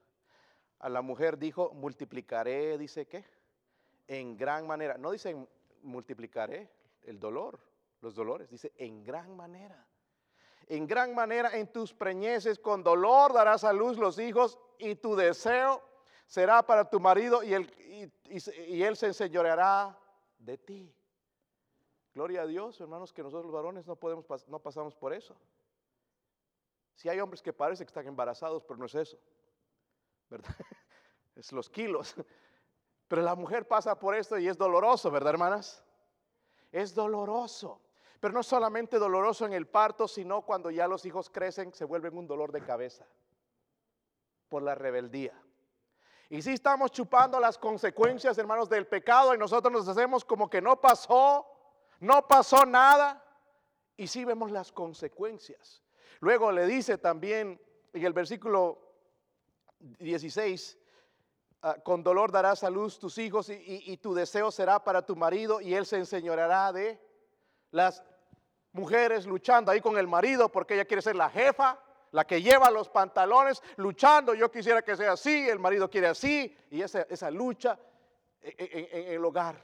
[0.79, 3.25] A la mujer dijo, multiplicaré, dice qué,
[4.07, 4.96] en gran manera.
[4.98, 5.37] No dice
[5.83, 6.70] multiplicaré
[7.03, 7.61] el dolor,
[8.01, 9.87] los dolores, dice en gran manera.
[10.68, 15.16] En gran manera en tus preñeces con dolor darás a luz los hijos y tu
[15.16, 15.83] deseo
[16.27, 19.98] será para tu marido y él, se enseñoreará
[20.38, 20.94] de ti.
[22.14, 25.37] Gloria a Dios, hermanos, que nosotros los varones no podemos no pasamos por eso.
[26.94, 29.18] Si hay hombres que parece que están embarazados, pero no es eso.
[30.31, 30.55] ¿Verdad?
[31.35, 32.14] Es los kilos.
[33.12, 35.85] Pero la mujer pasa por esto y es doloroso, ¿verdad, hermanas?
[36.70, 37.79] Es doloroso.
[38.23, 42.17] Pero no solamente doloroso en el parto, sino cuando ya los hijos crecen, se vuelven
[42.17, 43.05] un dolor de cabeza
[44.49, 45.33] por la rebeldía.
[46.31, 50.63] Y si estamos chupando las consecuencias, hermanos, del pecado y nosotros nos hacemos como que
[50.63, 51.45] no pasó,
[51.99, 53.21] no pasó nada,
[53.97, 55.83] y sí vemos las consecuencias.
[56.21, 57.61] Luego le dice también
[57.93, 58.79] en el versículo
[59.81, 60.79] 16,
[61.63, 65.05] ah, con dolor darás a luz tus hijos y, y- y tu deseo será para
[65.05, 67.01] tu marido y él se enseñoreará de
[67.73, 68.05] las
[68.73, 71.79] mujeres luchando ahí con el marido porque ella quiere ser la jefa,
[72.11, 74.35] la que lleva los pantalones, luchando.
[74.35, 77.79] Yo quisiera que sea así, el marido quiere así, y esa, lucha
[78.41, 79.57] en, en- en el hogar.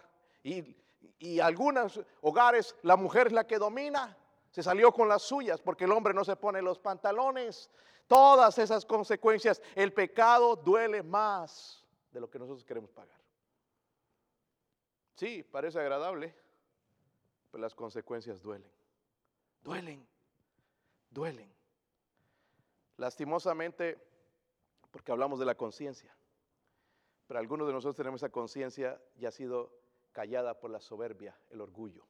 [0.43, 0.77] Y,
[1.19, 4.17] y algunos hogares la mujer es la que domina,
[4.51, 7.71] se salió con las suyas porque el hombre no se pone los pantalones.
[8.07, 13.19] Todas esas consecuencias, el pecado duele más de lo que nosotros queremos pagar.
[15.17, 16.35] Sí, parece agradable,
[17.51, 18.71] pero las consecuencias duelen.
[19.69, 20.09] Duelen,
[21.11, 21.55] duelen.
[22.97, 23.99] Lastimosamente,
[24.91, 26.11] porque hablamos de la conciencia,
[27.27, 29.71] pero algunos de nosotros tenemos esa conciencia ya ha sido
[30.11, 32.07] callada por la soberbia, el orgullo.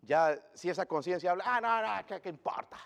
[0.00, 2.78] Ya si esa conciencia habla, ah, no, no, ¿qué, importa?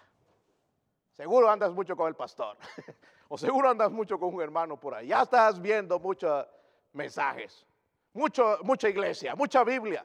[1.12, 2.58] Seguro andas mucho con el pastor,
[3.28, 5.06] o seguro andas mucho con un hermano por ahí.
[5.06, 6.46] Ya estás viendo muchos
[6.92, 7.64] mensajes,
[8.12, 10.04] mucho, mucha iglesia, mucha Biblia.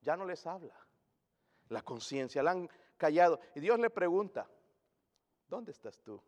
[0.00, 0.81] Ya no les habla.
[1.72, 3.40] La conciencia, la han callado.
[3.54, 4.48] Y Dios le pregunta,
[5.48, 6.20] ¿dónde estás tú?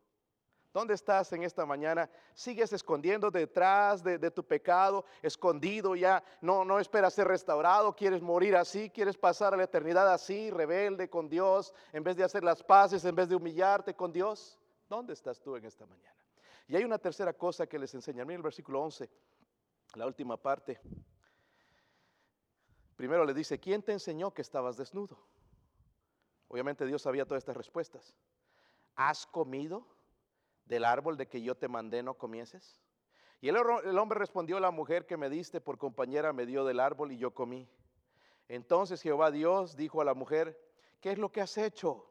[0.73, 2.11] ¿Dónde estás en esta mañana?
[2.35, 6.25] ¿Sigues escondiendo detrás de, tu pecado, escondido ya?
[6.41, 11.09] No, no esperas ser restaurado, quieres morir así, quieres pasar a la eternidad así, rebelde
[11.09, 14.59] con Dios, en vez de hacer las paces, en vez de humillarte con Dios.
[14.89, 16.17] ¿Dónde estás tú en esta mañana?
[16.67, 18.25] Y hay una tercera cosa que les enseña.
[18.25, 19.09] Miren el versículo 11,
[19.95, 20.81] la última parte.
[22.97, 25.19] Primero le dice, ¿quién te enseñó que estabas desnudo?
[26.49, 28.15] Obviamente Dios sabía todas estas respuestas.
[28.97, 29.87] ¿Has comido?
[30.67, 32.79] del árbol de que yo te mandé no comieses?
[33.41, 33.57] Y el,
[33.99, 37.33] hombre respondió, la mujer que me diste por compañera me dio del árbol y yo
[37.35, 37.69] comí.
[38.49, 40.59] Entonces Jehová Dios dijo a la mujer,
[41.01, 42.11] ¿qué es lo que has hecho?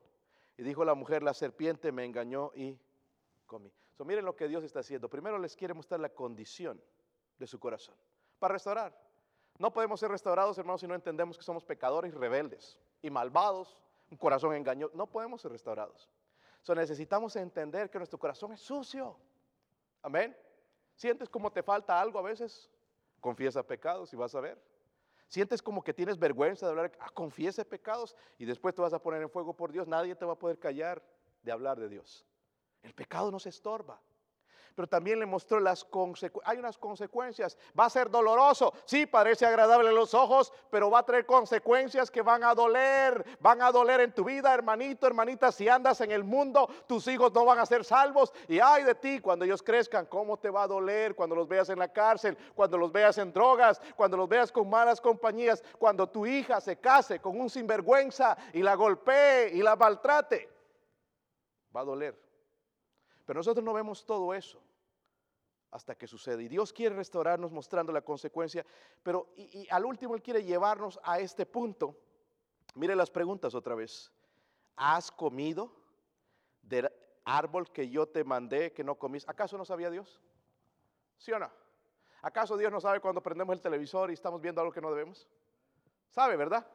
[0.57, 2.79] Y dijo la mujer, la serpiente me engañó y
[3.47, 3.73] comí.
[3.97, 5.09] So, miren lo que Dios está haciendo.
[5.09, 6.79] Primero les quiere mostrar la condición
[7.39, 7.95] de su corazón
[8.37, 8.95] para restaurar.
[9.57, 13.82] No podemos ser restaurados, hermanos, si no entendemos que somos pecadores y rebeldes y malvados,
[14.13, 14.95] un corazón engañoso.
[14.95, 16.07] No podemos ser restaurados.
[16.61, 19.17] So necesitamos entender que nuestro corazón es sucio.
[20.03, 20.37] Amén.
[20.95, 22.69] ¿Sientes como te falta algo a veces?
[23.19, 24.61] Confiesa pecados y vas a ver.
[25.27, 29.01] Sientes como que tienes vergüenza de hablar, ah, confiese pecados y después te vas a
[29.01, 29.87] poner en fuego por Dios.
[29.87, 31.01] Nadie te va a poder callar
[31.41, 32.23] de hablar de Dios.
[32.83, 33.99] El pecado no se estorba
[34.75, 36.49] pero también le mostró las consecuencias.
[36.49, 37.57] Hay unas consecuencias.
[37.77, 38.73] Va a ser doloroso.
[38.85, 43.23] Sí, parece agradable a los ojos, pero va a traer consecuencias que van a doler.
[43.39, 45.51] Van a doler en tu vida, hermanito, hermanita.
[45.51, 48.33] Si andas en el mundo, tus hijos no van a ser salvos.
[48.47, 51.69] Y ay de ti cuando ellos crezcan, ¿cómo te va a doler cuando los veas
[51.69, 56.07] en la cárcel, cuando los veas en drogas, cuando los veas con malas compañías, cuando
[56.07, 60.49] tu hija se case con un sinvergüenza y la golpee y la maltrate?
[61.75, 62.22] Va a doler.
[63.25, 64.61] Pero nosotros no vemos todo eso
[65.71, 66.43] hasta que sucede.
[66.43, 68.65] Y Dios quiere restaurarnos mostrando la consecuencia.
[69.01, 71.97] Pero y, al último Él quiere llevarnos a este punto.
[72.75, 74.11] Mire las preguntas otra vez.
[74.75, 75.71] ¿Has comido
[76.61, 76.91] del
[77.25, 79.27] árbol que yo te mandé que no comís?
[79.27, 80.21] ¿Acaso no sabía Dios?
[81.17, 81.51] ¿Sí o no?
[82.21, 85.27] ¿Acaso Dios no sabe cuando prendemos el televisor y estamos viendo algo que no debemos?
[86.09, 86.65] Sabe, ¿verdad?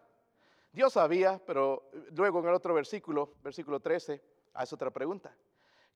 [0.72, 4.22] Dios sabía, pero luego en el otro versículo, versículo 13,
[4.54, 5.34] hace otra pregunta.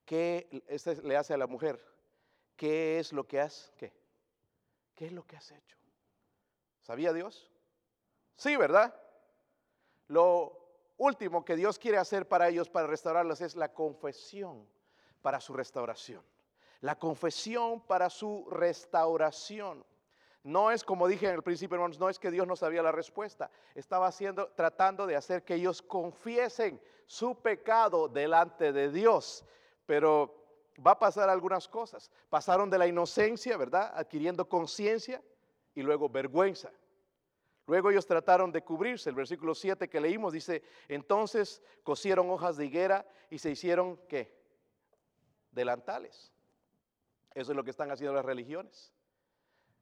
[0.04, 0.62] ¿Qué
[1.02, 1.80] le hace a la mujer?
[2.56, 3.92] ¿Qué es lo que has, qué?
[4.94, 5.76] ¿Qué es lo que has hecho?
[6.82, 7.50] ¿Sabía Dios?
[8.36, 8.94] Sí, ¿verdad?
[10.08, 10.58] Lo
[10.96, 14.68] último que Dios quiere hacer para ellos, para restaurarlos, es la confesión
[15.22, 16.22] para su restauración.
[16.80, 19.84] La confesión para su restauración.
[20.42, 22.90] No es como dije en el principio, hermanos, no es que Dios no sabía la
[22.90, 23.50] respuesta.
[23.76, 29.44] Estaba haciendo, tratando de hacer que ellos confiesen su pecado delante de Dios
[29.92, 30.34] pero
[30.86, 32.10] va a pasar algunas cosas.
[32.30, 33.92] Pasaron de la inocencia, ¿verdad?
[33.94, 35.22] Adquiriendo conciencia
[35.74, 36.70] y luego vergüenza.
[37.66, 39.10] Luego ellos trataron de cubrirse.
[39.10, 44.34] El versículo 7 que leímos dice, entonces cosieron hojas de higuera y se hicieron, ¿qué?
[45.50, 46.32] Delantales.
[47.34, 48.94] Eso es lo que están haciendo las religiones.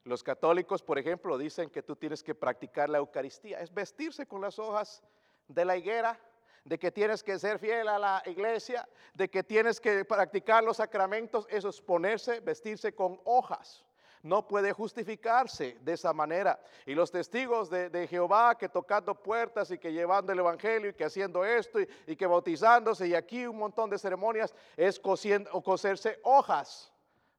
[0.03, 3.61] Los católicos, por ejemplo, dicen que tú tienes que practicar la Eucaristía.
[3.61, 5.05] Es vestirse con las hojas
[5.46, 6.18] de la higuera
[6.64, 10.77] de que tienes que ser fiel a la iglesia, de que tienes que practicar los
[10.77, 13.85] sacramentos, eso es ponerse, vestirse con hojas.
[14.23, 16.61] No puede justificarse de esa manera.
[16.85, 21.05] Y los testigos de, Jehová que tocando puertas y que llevando el Evangelio y que
[21.05, 26.92] haciendo esto y, que bautizándose y aquí un montón de ceremonias es coserse hojas,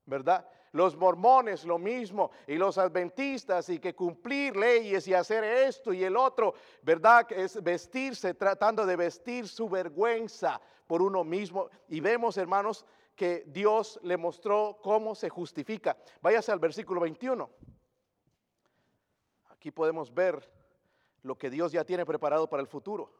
[0.07, 0.47] ¿verdad?
[0.71, 6.03] Los mormones lo mismo, y los adventistas, y que cumplir leyes y hacer esto y
[6.03, 7.27] el otro, ¿verdad?
[7.31, 11.69] Es vestirse, tratando de vestir su vergüenza por uno mismo.
[11.89, 15.97] Y vemos, hermanos, que Dios le mostró cómo se justifica.
[16.21, 17.49] Váyase al versículo 21.
[19.49, 20.49] Aquí podemos ver
[21.23, 23.11] lo que Dios ya tiene preparado para el futuro,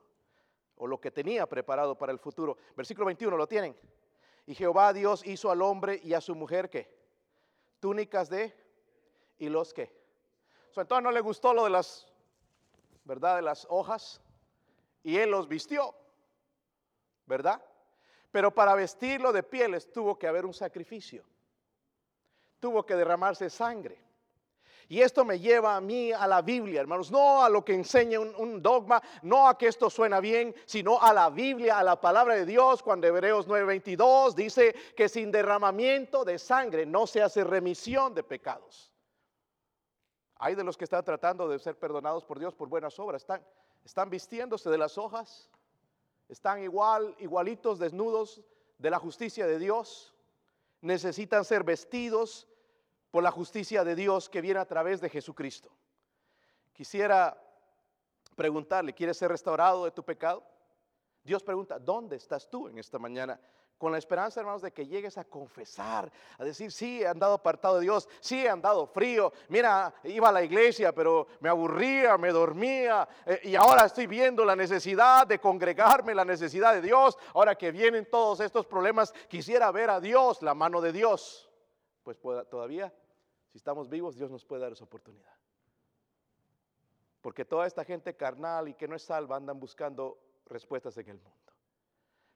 [0.75, 2.57] o lo que tenía preparado para el futuro.
[2.75, 3.75] Versículo 21, ¿lo tienen?
[4.47, 7.00] Y Jehová Dios hizo al hombre y a su mujer que
[7.81, 8.55] túnicas de
[9.37, 9.91] y los que.
[10.77, 12.07] entonces no le gustó lo de las,
[13.03, 13.35] ¿verdad?
[13.35, 14.21] De las hojas
[15.03, 15.93] y él los vistió,
[17.25, 17.61] ¿verdad?
[18.31, 21.25] Pero para vestirlo de pieles tuvo que haber un sacrificio.
[22.59, 23.99] Tuvo que derramarse sangre.
[24.91, 28.19] Y esto me lleva a mí a la Biblia, hermanos, no a lo que enseña
[28.19, 32.35] un, dogma, no a que esto suena bien, sino a la Biblia, a la palabra
[32.35, 38.13] de Dios, cuando Hebreos 9:22 dice que sin derramamiento de sangre no se hace remisión
[38.13, 38.91] de pecados.
[40.35, 43.41] Hay de los que están tratando de ser perdonados por Dios por buenas obras, están,
[43.85, 45.49] están vistiéndose de las hojas,
[46.27, 48.41] están igual, igualitos, desnudos
[48.77, 50.13] de la justicia de Dios,
[50.81, 52.50] necesitan ser vestidos
[53.11, 55.69] por la justicia de Dios que viene a través de Jesucristo.
[56.73, 57.37] Quisiera
[58.35, 60.43] preguntarle, ¿quieres ser restaurado de tu pecado?
[61.23, 63.39] Dios pregunta, ¿dónde estás tú en esta mañana?
[63.77, 67.75] Con la esperanza, hermanos, de que llegues a confesar, a decir, sí, he andado apartado
[67.75, 69.33] de Dios, sí, he andado frío.
[69.49, 73.09] Mira, iba a la iglesia, pero me aburría, me dormía.
[73.25, 77.17] Eh, y ahora estoy viendo la necesidad de congregarme, la necesidad de Dios.
[77.33, 81.49] Ahora que vienen todos estos problemas, quisiera ver a Dios, la mano de Dios.
[82.03, 82.93] Pues todavía,
[83.51, 85.33] si estamos vivos, Dios nos puede dar esa oportunidad.
[87.21, 91.19] Porque toda esta gente carnal y que no es salva andan buscando respuestas en el
[91.19, 91.53] mundo.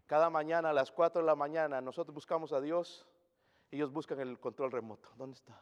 [0.05, 3.07] Cada mañana a las 4 de la mañana nosotros buscamos a Dios,
[3.72, 5.09] ellos buscan el control remoto.
[5.16, 5.59] ¿Dónde está?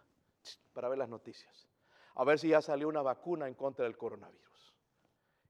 [0.73, 1.69] Para ver las noticias.
[2.15, 4.73] A ver si ya salió una vacuna en contra del coronavirus.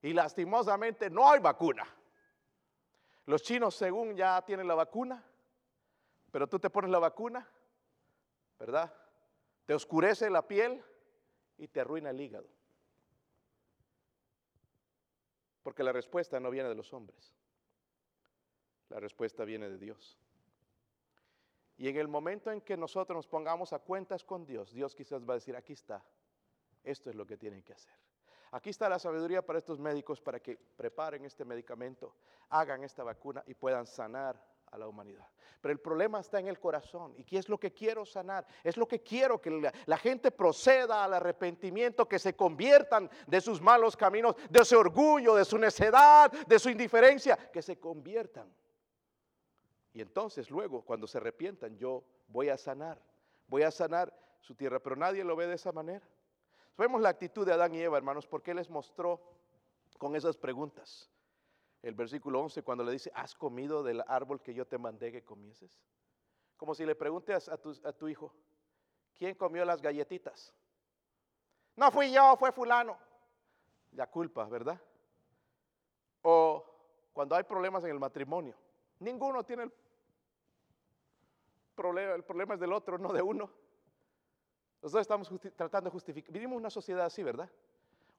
[0.02, 1.84] Y lastimosamente no hay vacuna.
[3.26, 5.24] Los chinos según ya tienen la vacuna,
[6.30, 7.48] pero tú te pones la vacuna,
[8.58, 8.92] ¿verdad?
[9.66, 10.82] Te oscurece la piel
[11.56, 12.48] y te arruina el hígado.
[15.62, 17.32] Porque la respuesta no viene de los hombres.
[18.90, 20.18] La respuesta viene de Dios.
[21.76, 25.28] Y en el momento en que nosotros nos pongamos a cuentas con Dios, Dios quizás
[25.28, 26.04] va a decir, aquí está,
[26.84, 27.94] esto es lo que tienen que hacer.
[28.52, 32.14] Aquí está la sabiduría para estos médicos para que preparen este medicamento,
[32.50, 34.40] hagan esta vacuna y puedan sanar
[34.74, 35.26] a la humanidad.
[35.60, 37.14] Pero el problema está en el corazón.
[37.16, 38.46] ¿Y qué es lo que quiero sanar?
[38.62, 43.62] Es lo que quiero que la, gente proceda al arrepentimiento, que se conviertan de sus
[43.62, 48.52] malos caminos, de su orgullo, de su necedad, de su indiferencia, que se conviertan.
[49.94, 53.00] Y entonces luego, cuando se arrepientan, yo voy a sanar,
[53.46, 54.80] voy a sanar su tierra.
[54.80, 56.06] Pero nadie lo ve de esa manera.
[56.76, 59.22] Vemos la actitud de Adán y Eva, hermanos, porque les mostró
[59.98, 61.13] con esas preguntas
[61.84, 65.22] el versículo 11 cuando le dice, ¿has comido del árbol que yo te mandé que
[65.22, 65.78] comieses?
[66.56, 68.32] Como si le preguntes a tu, a tu hijo,
[69.14, 70.54] ¿quién comió las galletitas?
[71.76, 72.96] No fui yo, fue fulano.
[73.92, 74.80] La culpa, ¿verdad?
[76.22, 76.64] O
[77.12, 78.56] cuando hay problemas en el matrimonio,
[79.00, 79.72] ninguno tiene el
[81.74, 83.50] problema, el problema es del otro, no de uno.
[84.80, 86.32] Nosotros estamos tratando de justificar.
[86.32, 87.50] Vivimos una sociedad así, ¿verdad?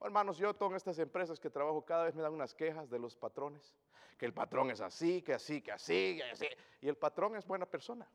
[0.02, 3.16] Hermanos, yo en estas empresas que trabajo cada vez me dan unas quejas de los
[3.16, 3.76] patrones,
[4.18, 6.48] que el patrón es así, que así, que así, que así.
[6.82, 8.08] Y el patrón es buena persona,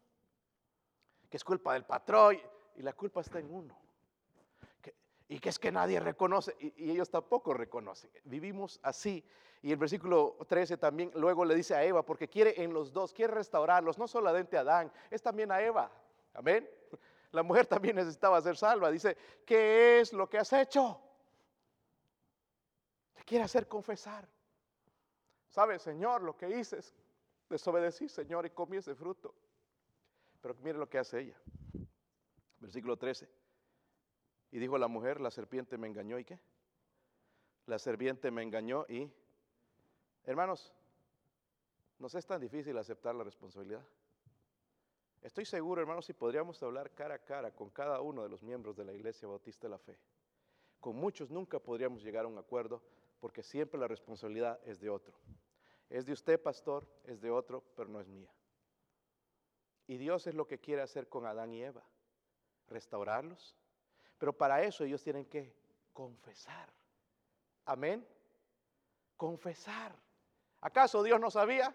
[1.29, 2.39] que es culpa del patrón
[2.77, 3.77] y la culpa está en uno.
[5.29, 8.11] y que es que nadie reconoce, y, ellos tampoco reconocen.
[8.25, 9.25] Vivimos así.
[9.63, 13.13] Y el versículo 13 también luego le dice a Eva, porque quiere en los dos,
[13.13, 15.91] quiere restaurarlos, no solamente a Adán, es también a Eva.
[16.35, 16.69] Amén.
[17.31, 18.91] La mujer también necesitaba ser salva.
[18.91, 21.01] Dice, ¿qué es lo que has hecho?
[23.31, 24.29] Quiere hacer confesar.
[25.51, 26.93] ¿Sabe, Señor, lo que hice es
[27.49, 29.33] desobedecí, Señor, y comí ese fruto?
[30.41, 31.41] Pero mire lo que hace ella.
[32.59, 33.31] Versículo 13.
[34.51, 36.41] Y dijo la mujer, la serpiente me engañó y qué?
[37.67, 39.09] La serpiente me engañó y,
[40.25, 40.75] hermanos,
[42.01, 43.87] nos es tan difícil aceptar la responsabilidad.
[45.23, 48.77] Estoy seguro, hermanos, si podríamos hablar cara a cara con cada uno de los miembros
[48.77, 49.97] de la Iglesia Bautista de la Fe.
[50.81, 52.83] Con muchos nunca podríamos llegar a un acuerdo
[53.21, 55.15] porque siempre la responsabilidad es de otro.
[55.89, 58.33] Es de usted, pastor, es de otro, pero no es mía.
[59.87, 61.83] Y Dios es lo que quiere hacer con Adán y Eva,
[62.69, 63.57] restaurarlos.
[64.19, 65.53] Pero para eso ellos tienen que
[65.93, 66.69] confesar.
[67.65, 68.07] Amén.
[69.17, 69.95] Confesar.
[70.61, 71.75] ¿Acaso Dios no sabía?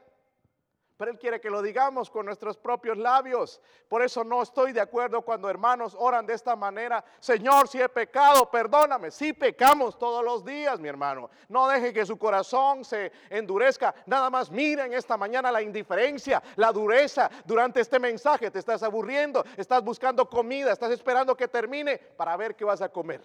[0.98, 3.60] Pero Él quiere que lo digamos con nuestros propios labios.
[3.90, 7.04] Por eso no estoy de acuerdo cuando hermanos oran de esta manera.
[7.20, 9.12] Señor, si he pecado, perdóname.
[9.12, 11.30] Si pecamos todos los días, mi hermano.
[11.50, 13.94] No deje que su corazón se endurezca.
[14.06, 17.30] Nada más miren esta mañana la indiferencia, la dureza.
[17.44, 22.56] Durante este mensaje te estás aburriendo, estás buscando comida, estás esperando que termine para ver
[22.56, 23.22] qué vas a comer.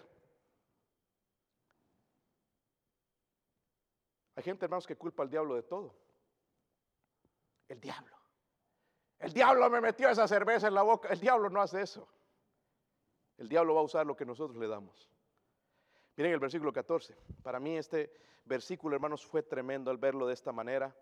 [4.34, 6.09] Hay gente, hermanos, que culpa al diablo de todo.
[7.70, 8.16] El diablo.
[9.20, 11.08] El diablo me metió esa cerveza en la boca.
[11.08, 12.08] El diablo no hace eso.
[13.38, 15.08] El diablo va a usar lo que nosotros le damos.
[16.16, 17.16] Miren el versículo 14.
[17.44, 18.12] Para mí este
[18.44, 20.92] versículo, hermanos, fue tremendo al verlo de esta manera.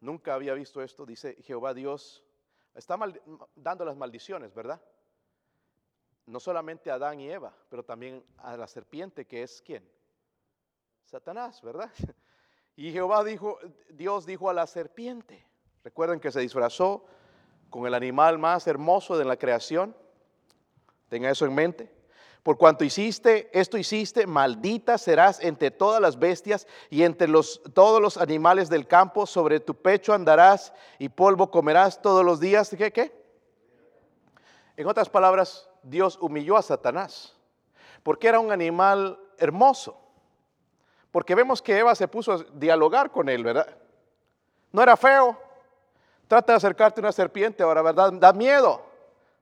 [0.00, 1.04] Nunca había visto esto.
[1.04, 2.24] Dice Jehová Dios.
[2.72, 2.96] Está
[3.54, 4.80] dando las maldiciones, ¿verdad?
[6.24, 9.86] No solamente a Adán y Eva, pero también a la serpiente, que es quién?
[11.04, 11.92] Satanás, ¿verdad?
[12.76, 13.58] Y Jehová dijo,
[13.90, 15.46] Dios dijo a la serpiente,
[15.84, 17.04] recuerden que se disfrazó
[17.68, 19.94] con el animal más hermoso de la creación,
[21.08, 22.00] tenga eso en mente.
[22.42, 28.00] Por cuanto hiciste, esto hiciste, maldita serás entre todas las bestias y entre los, todos
[28.00, 32.74] los animales del campo, sobre tu pecho andarás y polvo comerás todos los días.
[32.76, 32.92] ¿Qué?
[32.92, 33.12] ¿Qué?
[34.76, 37.36] En otras palabras, Dios humilló a Satanás,
[38.02, 40.00] porque era un animal hermoso
[41.10, 43.76] Porque vemos que Eva se puso a dialogar con él, ¿verdad?
[44.72, 45.36] No era feo.
[46.28, 48.12] Trata de acercarte a una serpiente ahora, ¿verdad?
[48.12, 48.82] Da miedo.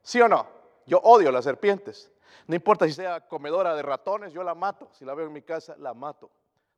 [0.03, 0.47] ¿Sí o no?
[0.87, 2.11] Yo odio las serpientes.
[2.47, 4.89] No importa si sea comedora de ratones, yo la mato.
[4.93, 6.31] Si la veo en mi casa, la mato.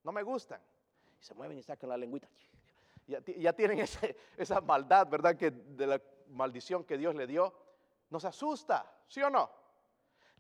[0.02, 0.60] No me gustan.
[1.20, 2.28] Y se mueven y sacan la lengüita.
[3.06, 3.78] Ya, ya tienen
[4.36, 5.36] esa maldad, ¿verdad?
[5.36, 7.54] Que de la maldición que Dios le dio.
[8.08, 9.48] Nos asusta, ¿sí o no?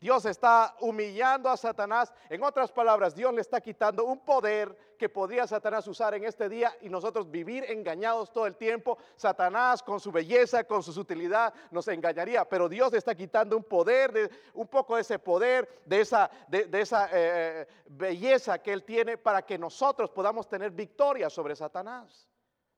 [0.00, 2.10] Dios está humillando a Satanás.
[2.30, 6.48] En otras palabras, Dios le está quitando un poder que podría Satanás usar en este
[6.48, 8.96] día y nosotros vivir engañados todo el tiempo.
[9.14, 12.48] Satanás con su belleza, con su sutilidad, nos engañaría.
[12.48, 16.30] Pero Dios le está quitando un poder, de, un poco de ese poder, de esa,
[16.48, 22.26] de, esa eh, belleza que Él tiene para que nosotros podamos tener victoria sobre Satanás.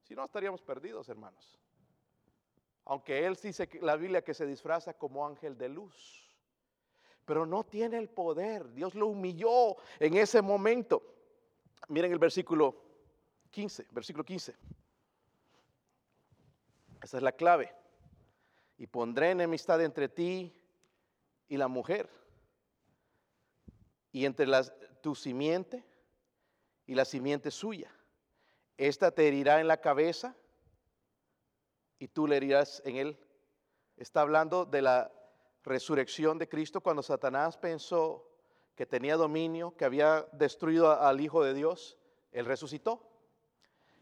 [0.02, 1.56] Si no, estaríamos perdidos, hermanos.
[2.84, 6.21] Aunque Él dice la Biblia que se disfraza como ángel de luz
[7.24, 8.72] pero no tiene el poder.
[8.72, 11.02] Dios lo humilló en ese momento.
[11.88, 12.76] Miren el versículo
[13.50, 14.54] 15, versículo 15.
[17.02, 17.74] Esa es la clave.
[18.78, 20.52] Y pondré enemistad entre ti
[21.48, 22.08] y la mujer,
[24.10, 24.46] y entre
[25.00, 25.84] tu simiente
[26.86, 27.90] y la simiente suya.
[28.76, 30.34] Esta te herirá en la cabeza
[31.98, 33.18] y tú le herirás en él.
[33.96, 35.12] Está hablando de la
[35.64, 38.28] resurrección de Cristo, cuando Satanás pensó
[38.74, 41.98] que tenía dominio, que había destruido al Hijo de Dios,
[42.32, 43.02] Él resucitó.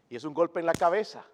[0.09, 1.25] Y es un golpe en la cabeza.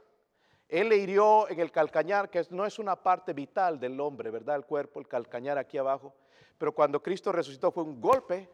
[0.68, 4.58] Él le hirió en el calcañar, que no es una parte vital del hombre, ¿verdad?
[4.58, 6.14] El cuerpo, el calcañar aquí abajo.
[6.58, 8.50] Pero cuando Cristo resucitó fue un golpe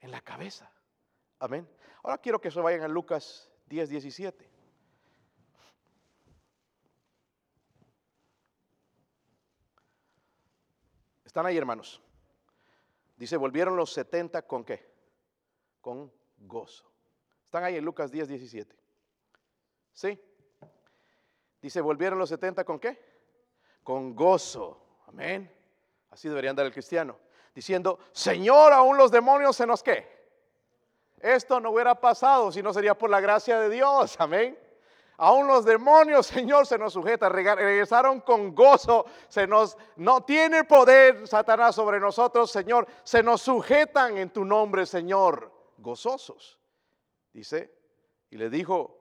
[0.00, 0.70] en la cabeza.
[1.38, 1.66] Amén.
[2.02, 4.57] Ahora quiero que se vayan a Lucas 10, 17.
[11.28, 12.00] ¿Están ahí, hermanos?
[13.18, 14.90] Dice, volvieron los 70 con qué?
[15.82, 16.90] Con gozo.
[17.44, 18.74] Están ahí en Lucas 10, 17.
[19.92, 20.18] ¿Sí?
[21.60, 22.98] Dice, volvieron los 70 con qué?
[23.84, 24.80] Con gozo.
[25.06, 25.54] Amén.
[26.08, 27.18] Así debería andar el cristiano.
[27.54, 30.08] Diciendo, Señor, aún los demonios se nos qué.
[31.18, 34.18] Esto no hubiera pasado si no sería por la gracia de Dios.
[34.18, 34.58] Amén.
[35.18, 37.28] Aún los demonios, Señor, se nos sujeta.
[37.28, 39.04] Regresaron con gozo.
[39.28, 42.86] Se nos no tiene poder Satanás sobre nosotros, Señor.
[43.02, 46.58] Se nos sujetan en tu nombre, Señor, gozosos.
[47.32, 47.74] Dice,
[48.30, 48.96] y le dijo,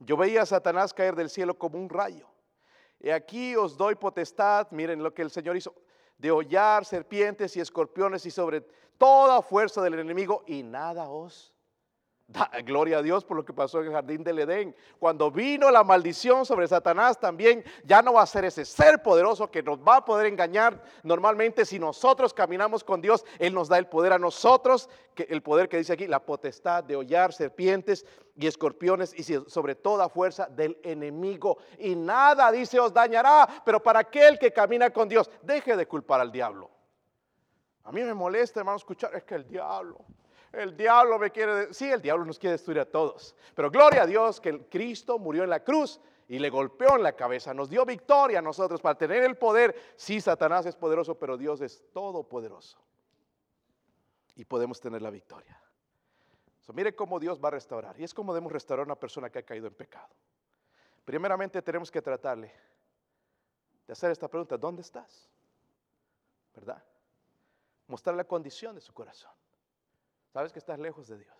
[0.00, 2.28] yo veía a Satanás caer del cielo como un rayo.
[2.98, 5.74] Y aquí os doy potestad, miren lo que el Señor hizo,
[6.18, 8.60] de hollar serpientes y escorpiones y sobre
[8.98, 11.51] toda fuerza del enemigo y nada os
[12.64, 14.74] gloria a Dios por lo que pasó en el jardín del Edén.
[14.98, 19.50] Cuando vino la maldición sobre Satanás también, ya no va a ser ese ser poderoso
[19.50, 20.82] que nos va a poder engañar.
[21.02, 25.68] Normalmente si nosotros caminamos con Dios, Él nos da el poder a nosotros, el poder
[25.68, 28.06] que dice aquí, la potestad de hollar serpientes
[28.36, 31.58] y escorpiones y sobre toda fuerza del enemigo.
[31.78, 36.20] Y nada, dice, os dañará, pero para aquel que camina con Dios, deje de culpar
[36.20, 36.70] al diablo.
[37.84, 40.04] A mí me molesta, hermano, escuchar, es que el diablo,
[40.52, 43.34] el diablo me quiere, sí, el diablo nos quiere destruir a todos.
[43.54, 47.02] Pero gloria a Dios que el Cristo murió en la cruz y le golpeó en
[47.02, 49.74] la cabeza, nos dio victoria a nosotros para tener el poder.
[49.96, 52.78] Sí, Satanás es poderoso, pero Dios es todopoderoso.
[54.36, 55.58] Y podemos tener la victoria.
[56.74, 57.98] mire cómo Dios va a restaurar.
[58.00, 60.08] Y es como debemos restaurar a una persona que ha caído en pecado.
[61.04, 62.52] Primeramente tenemos que tratarle
[63.86, 65.28] de hacer esta pregunta, ¿dónde estás?
[66.54, 66.82] ¿Verdad?
[67.88, 69.32] Mostrar la condición de su corazón.
[70.32, 71.36] Sabes que estás lejos de Dios.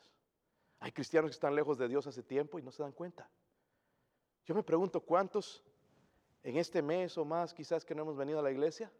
[0.80, 3.28] Hay cristianos que están lejos de Dios hace tiempo y no se dan cuenta.
[4.45, 5.64] Yo me pregunto cuántos
[6.43, 8.93] en este mes o más quizás que no hemos venido a la iglesia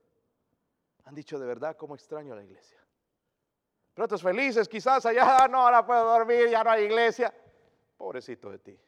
[1.05, 2.79] han dicho de verdad cómo extraño a la iglesia.
[3.93, 7.35] Pero otros felices quizás allá, no, ahora puedo dormir, ya no hay iglesia.
[7.97, 8.81] Pobrecito de ti.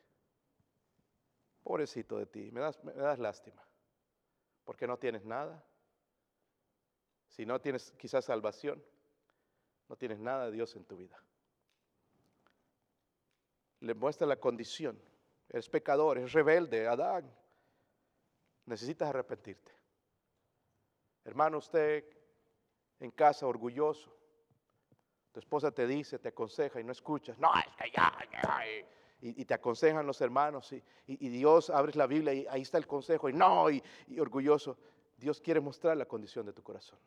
[1.63, 2.51] Pobrecito de ti.
[2.53, 3.63] Me das, me das lástima.
[4.65, 5.63] Porque no tienes nada.
[7.29, 8.83] Si no tienes quizás salvación
[9.89, 11.21] no tienes nada de Dios en tu vida.
[13.81, 14.99] Le muestra la condición.
[15.49, 17.31] Eres pecador, es rebelde, Adán.
[18.67, 19.73] Necesitas arrepentirte.
[21.25, 22.05] Hermano, usted
[23.01, 24.15] en casa orgulloso,
[25.33, 27.39] tu esposa te dice, te aconseja y no escuchas.
[27.39, 28.13] No, es que ya,
[29.21, 32.87] Y, te aconsejan los hermanos y, y, Dios abres la Biblia y ahí está el
[32.87, 33.83] consejo y no, y
[34.19, 34.79] orgulloso.
[35.17, 36.99] Dios quiere mostrar la condición de tu corazón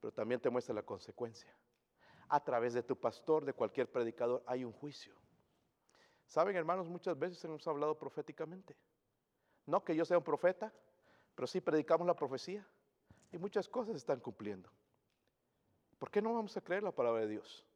[0.00, 1.54] pero también te muestra la consecuencia.
[2.28, 5.14] A través de tu pastor, de cualquier predicador, hay un juicio.
[6.26, 8.76] Saben, hermanos, muchas veces hemos hablado proféticamente.
[9.64, 10.72] No que yo sea un profeta,
[11.34, 12.66] pero sí predicamos la profecía
[13.32, 14.70] y muchas cosas están cumpliendo.
[15.98, 17.66] ¿Por qué no vamos a creer la palabra de Dios?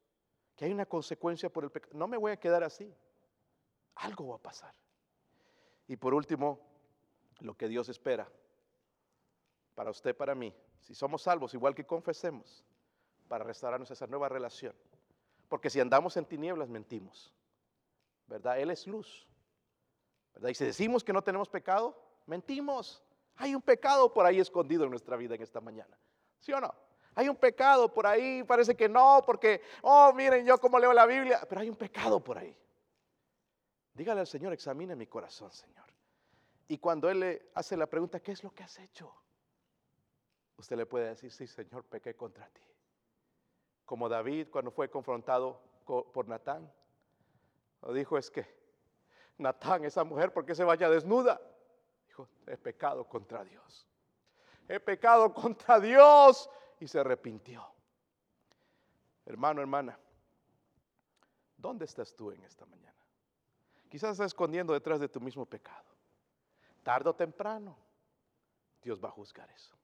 [0.61, 1.97] que hay una consecuencia por el pecado.
[1.97, 2.93] No me voy a quedar así.
[3.95, 4.73] Algo va a pasar.
[5.87, 6.59] Y por último,
[7.39, 8.31] lo que Dios espera
[9.73, 12.63] para usted, para mí, si somos salvos, igual que confesemos,
[13.27, 14.75] para restaurarnos esa nueva relación.
[15.47, 17.33] Porque si andamos en tinieblas, mentimos.
[18.27, 18.59] ¿Verdad?
[18.59, 19.27] Él es luz.
[20.33, 20.49] ¿Verdad?
[20.49, 23.03] Y si decimos que no tenemos pecado, mentimos.
[23.35, 25.97] Hay un pecado por ahí escondido en nuestra vida en esta mañana.
[26.39, 26.73] ¿Sí o no?
[27.15, 31.05] Hay un pecado por ahí, parece que no, porque, oh, miren yo cómo leo la
[31.05, 32.55] Biblia, pero hay un pecado por ahí.
[33.93, 35.85] Dígale al Señor, examine mi corazón, Señor.
[36.67, 39.13] Y cuando Él le hace la pregunta, ¿qué es lo que has hecho?
[40.61, 42.61] Usted le puede decir, sí, Señor, pequé contra ti.
[43.83, 46.71] Como David cuando fue confrontado por Natán.
[47.81, 48.45] Lo dijo es que,
[49.39, 51.41] Natán, esa mujer, ¿por qué se vaya desnuda?
[52.05, 53.87] Dijo, he pecado contra Dios.
[54.67, 56.47] He pecado contra Dios
[56.79, 57.65] y se arrepintió.
[59.25, 59.97] Hermano, hermana,
[61.57, 63.03] ¿dónde estás tú en esta mañana?
[63.89, 65.89] Quizás estás escondiendo detrás de tu mismo pecado.
[66.83, 67.75] Tardo o temprano,
[68.83, 69.80] Dios va a juzgar eso.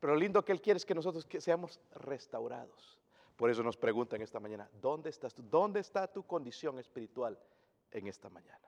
[0.00, 2.98] Pero lo lindo que Él quiere es que nosotros seamos restaurados.
[3.36, 5.42] Por eso nos preguntan esta mañana, ¿dónde estás tú?
[5.42, 7.38] ¿Dónde está tu condición espiritual
[7.90, 8.67] en esta mañana?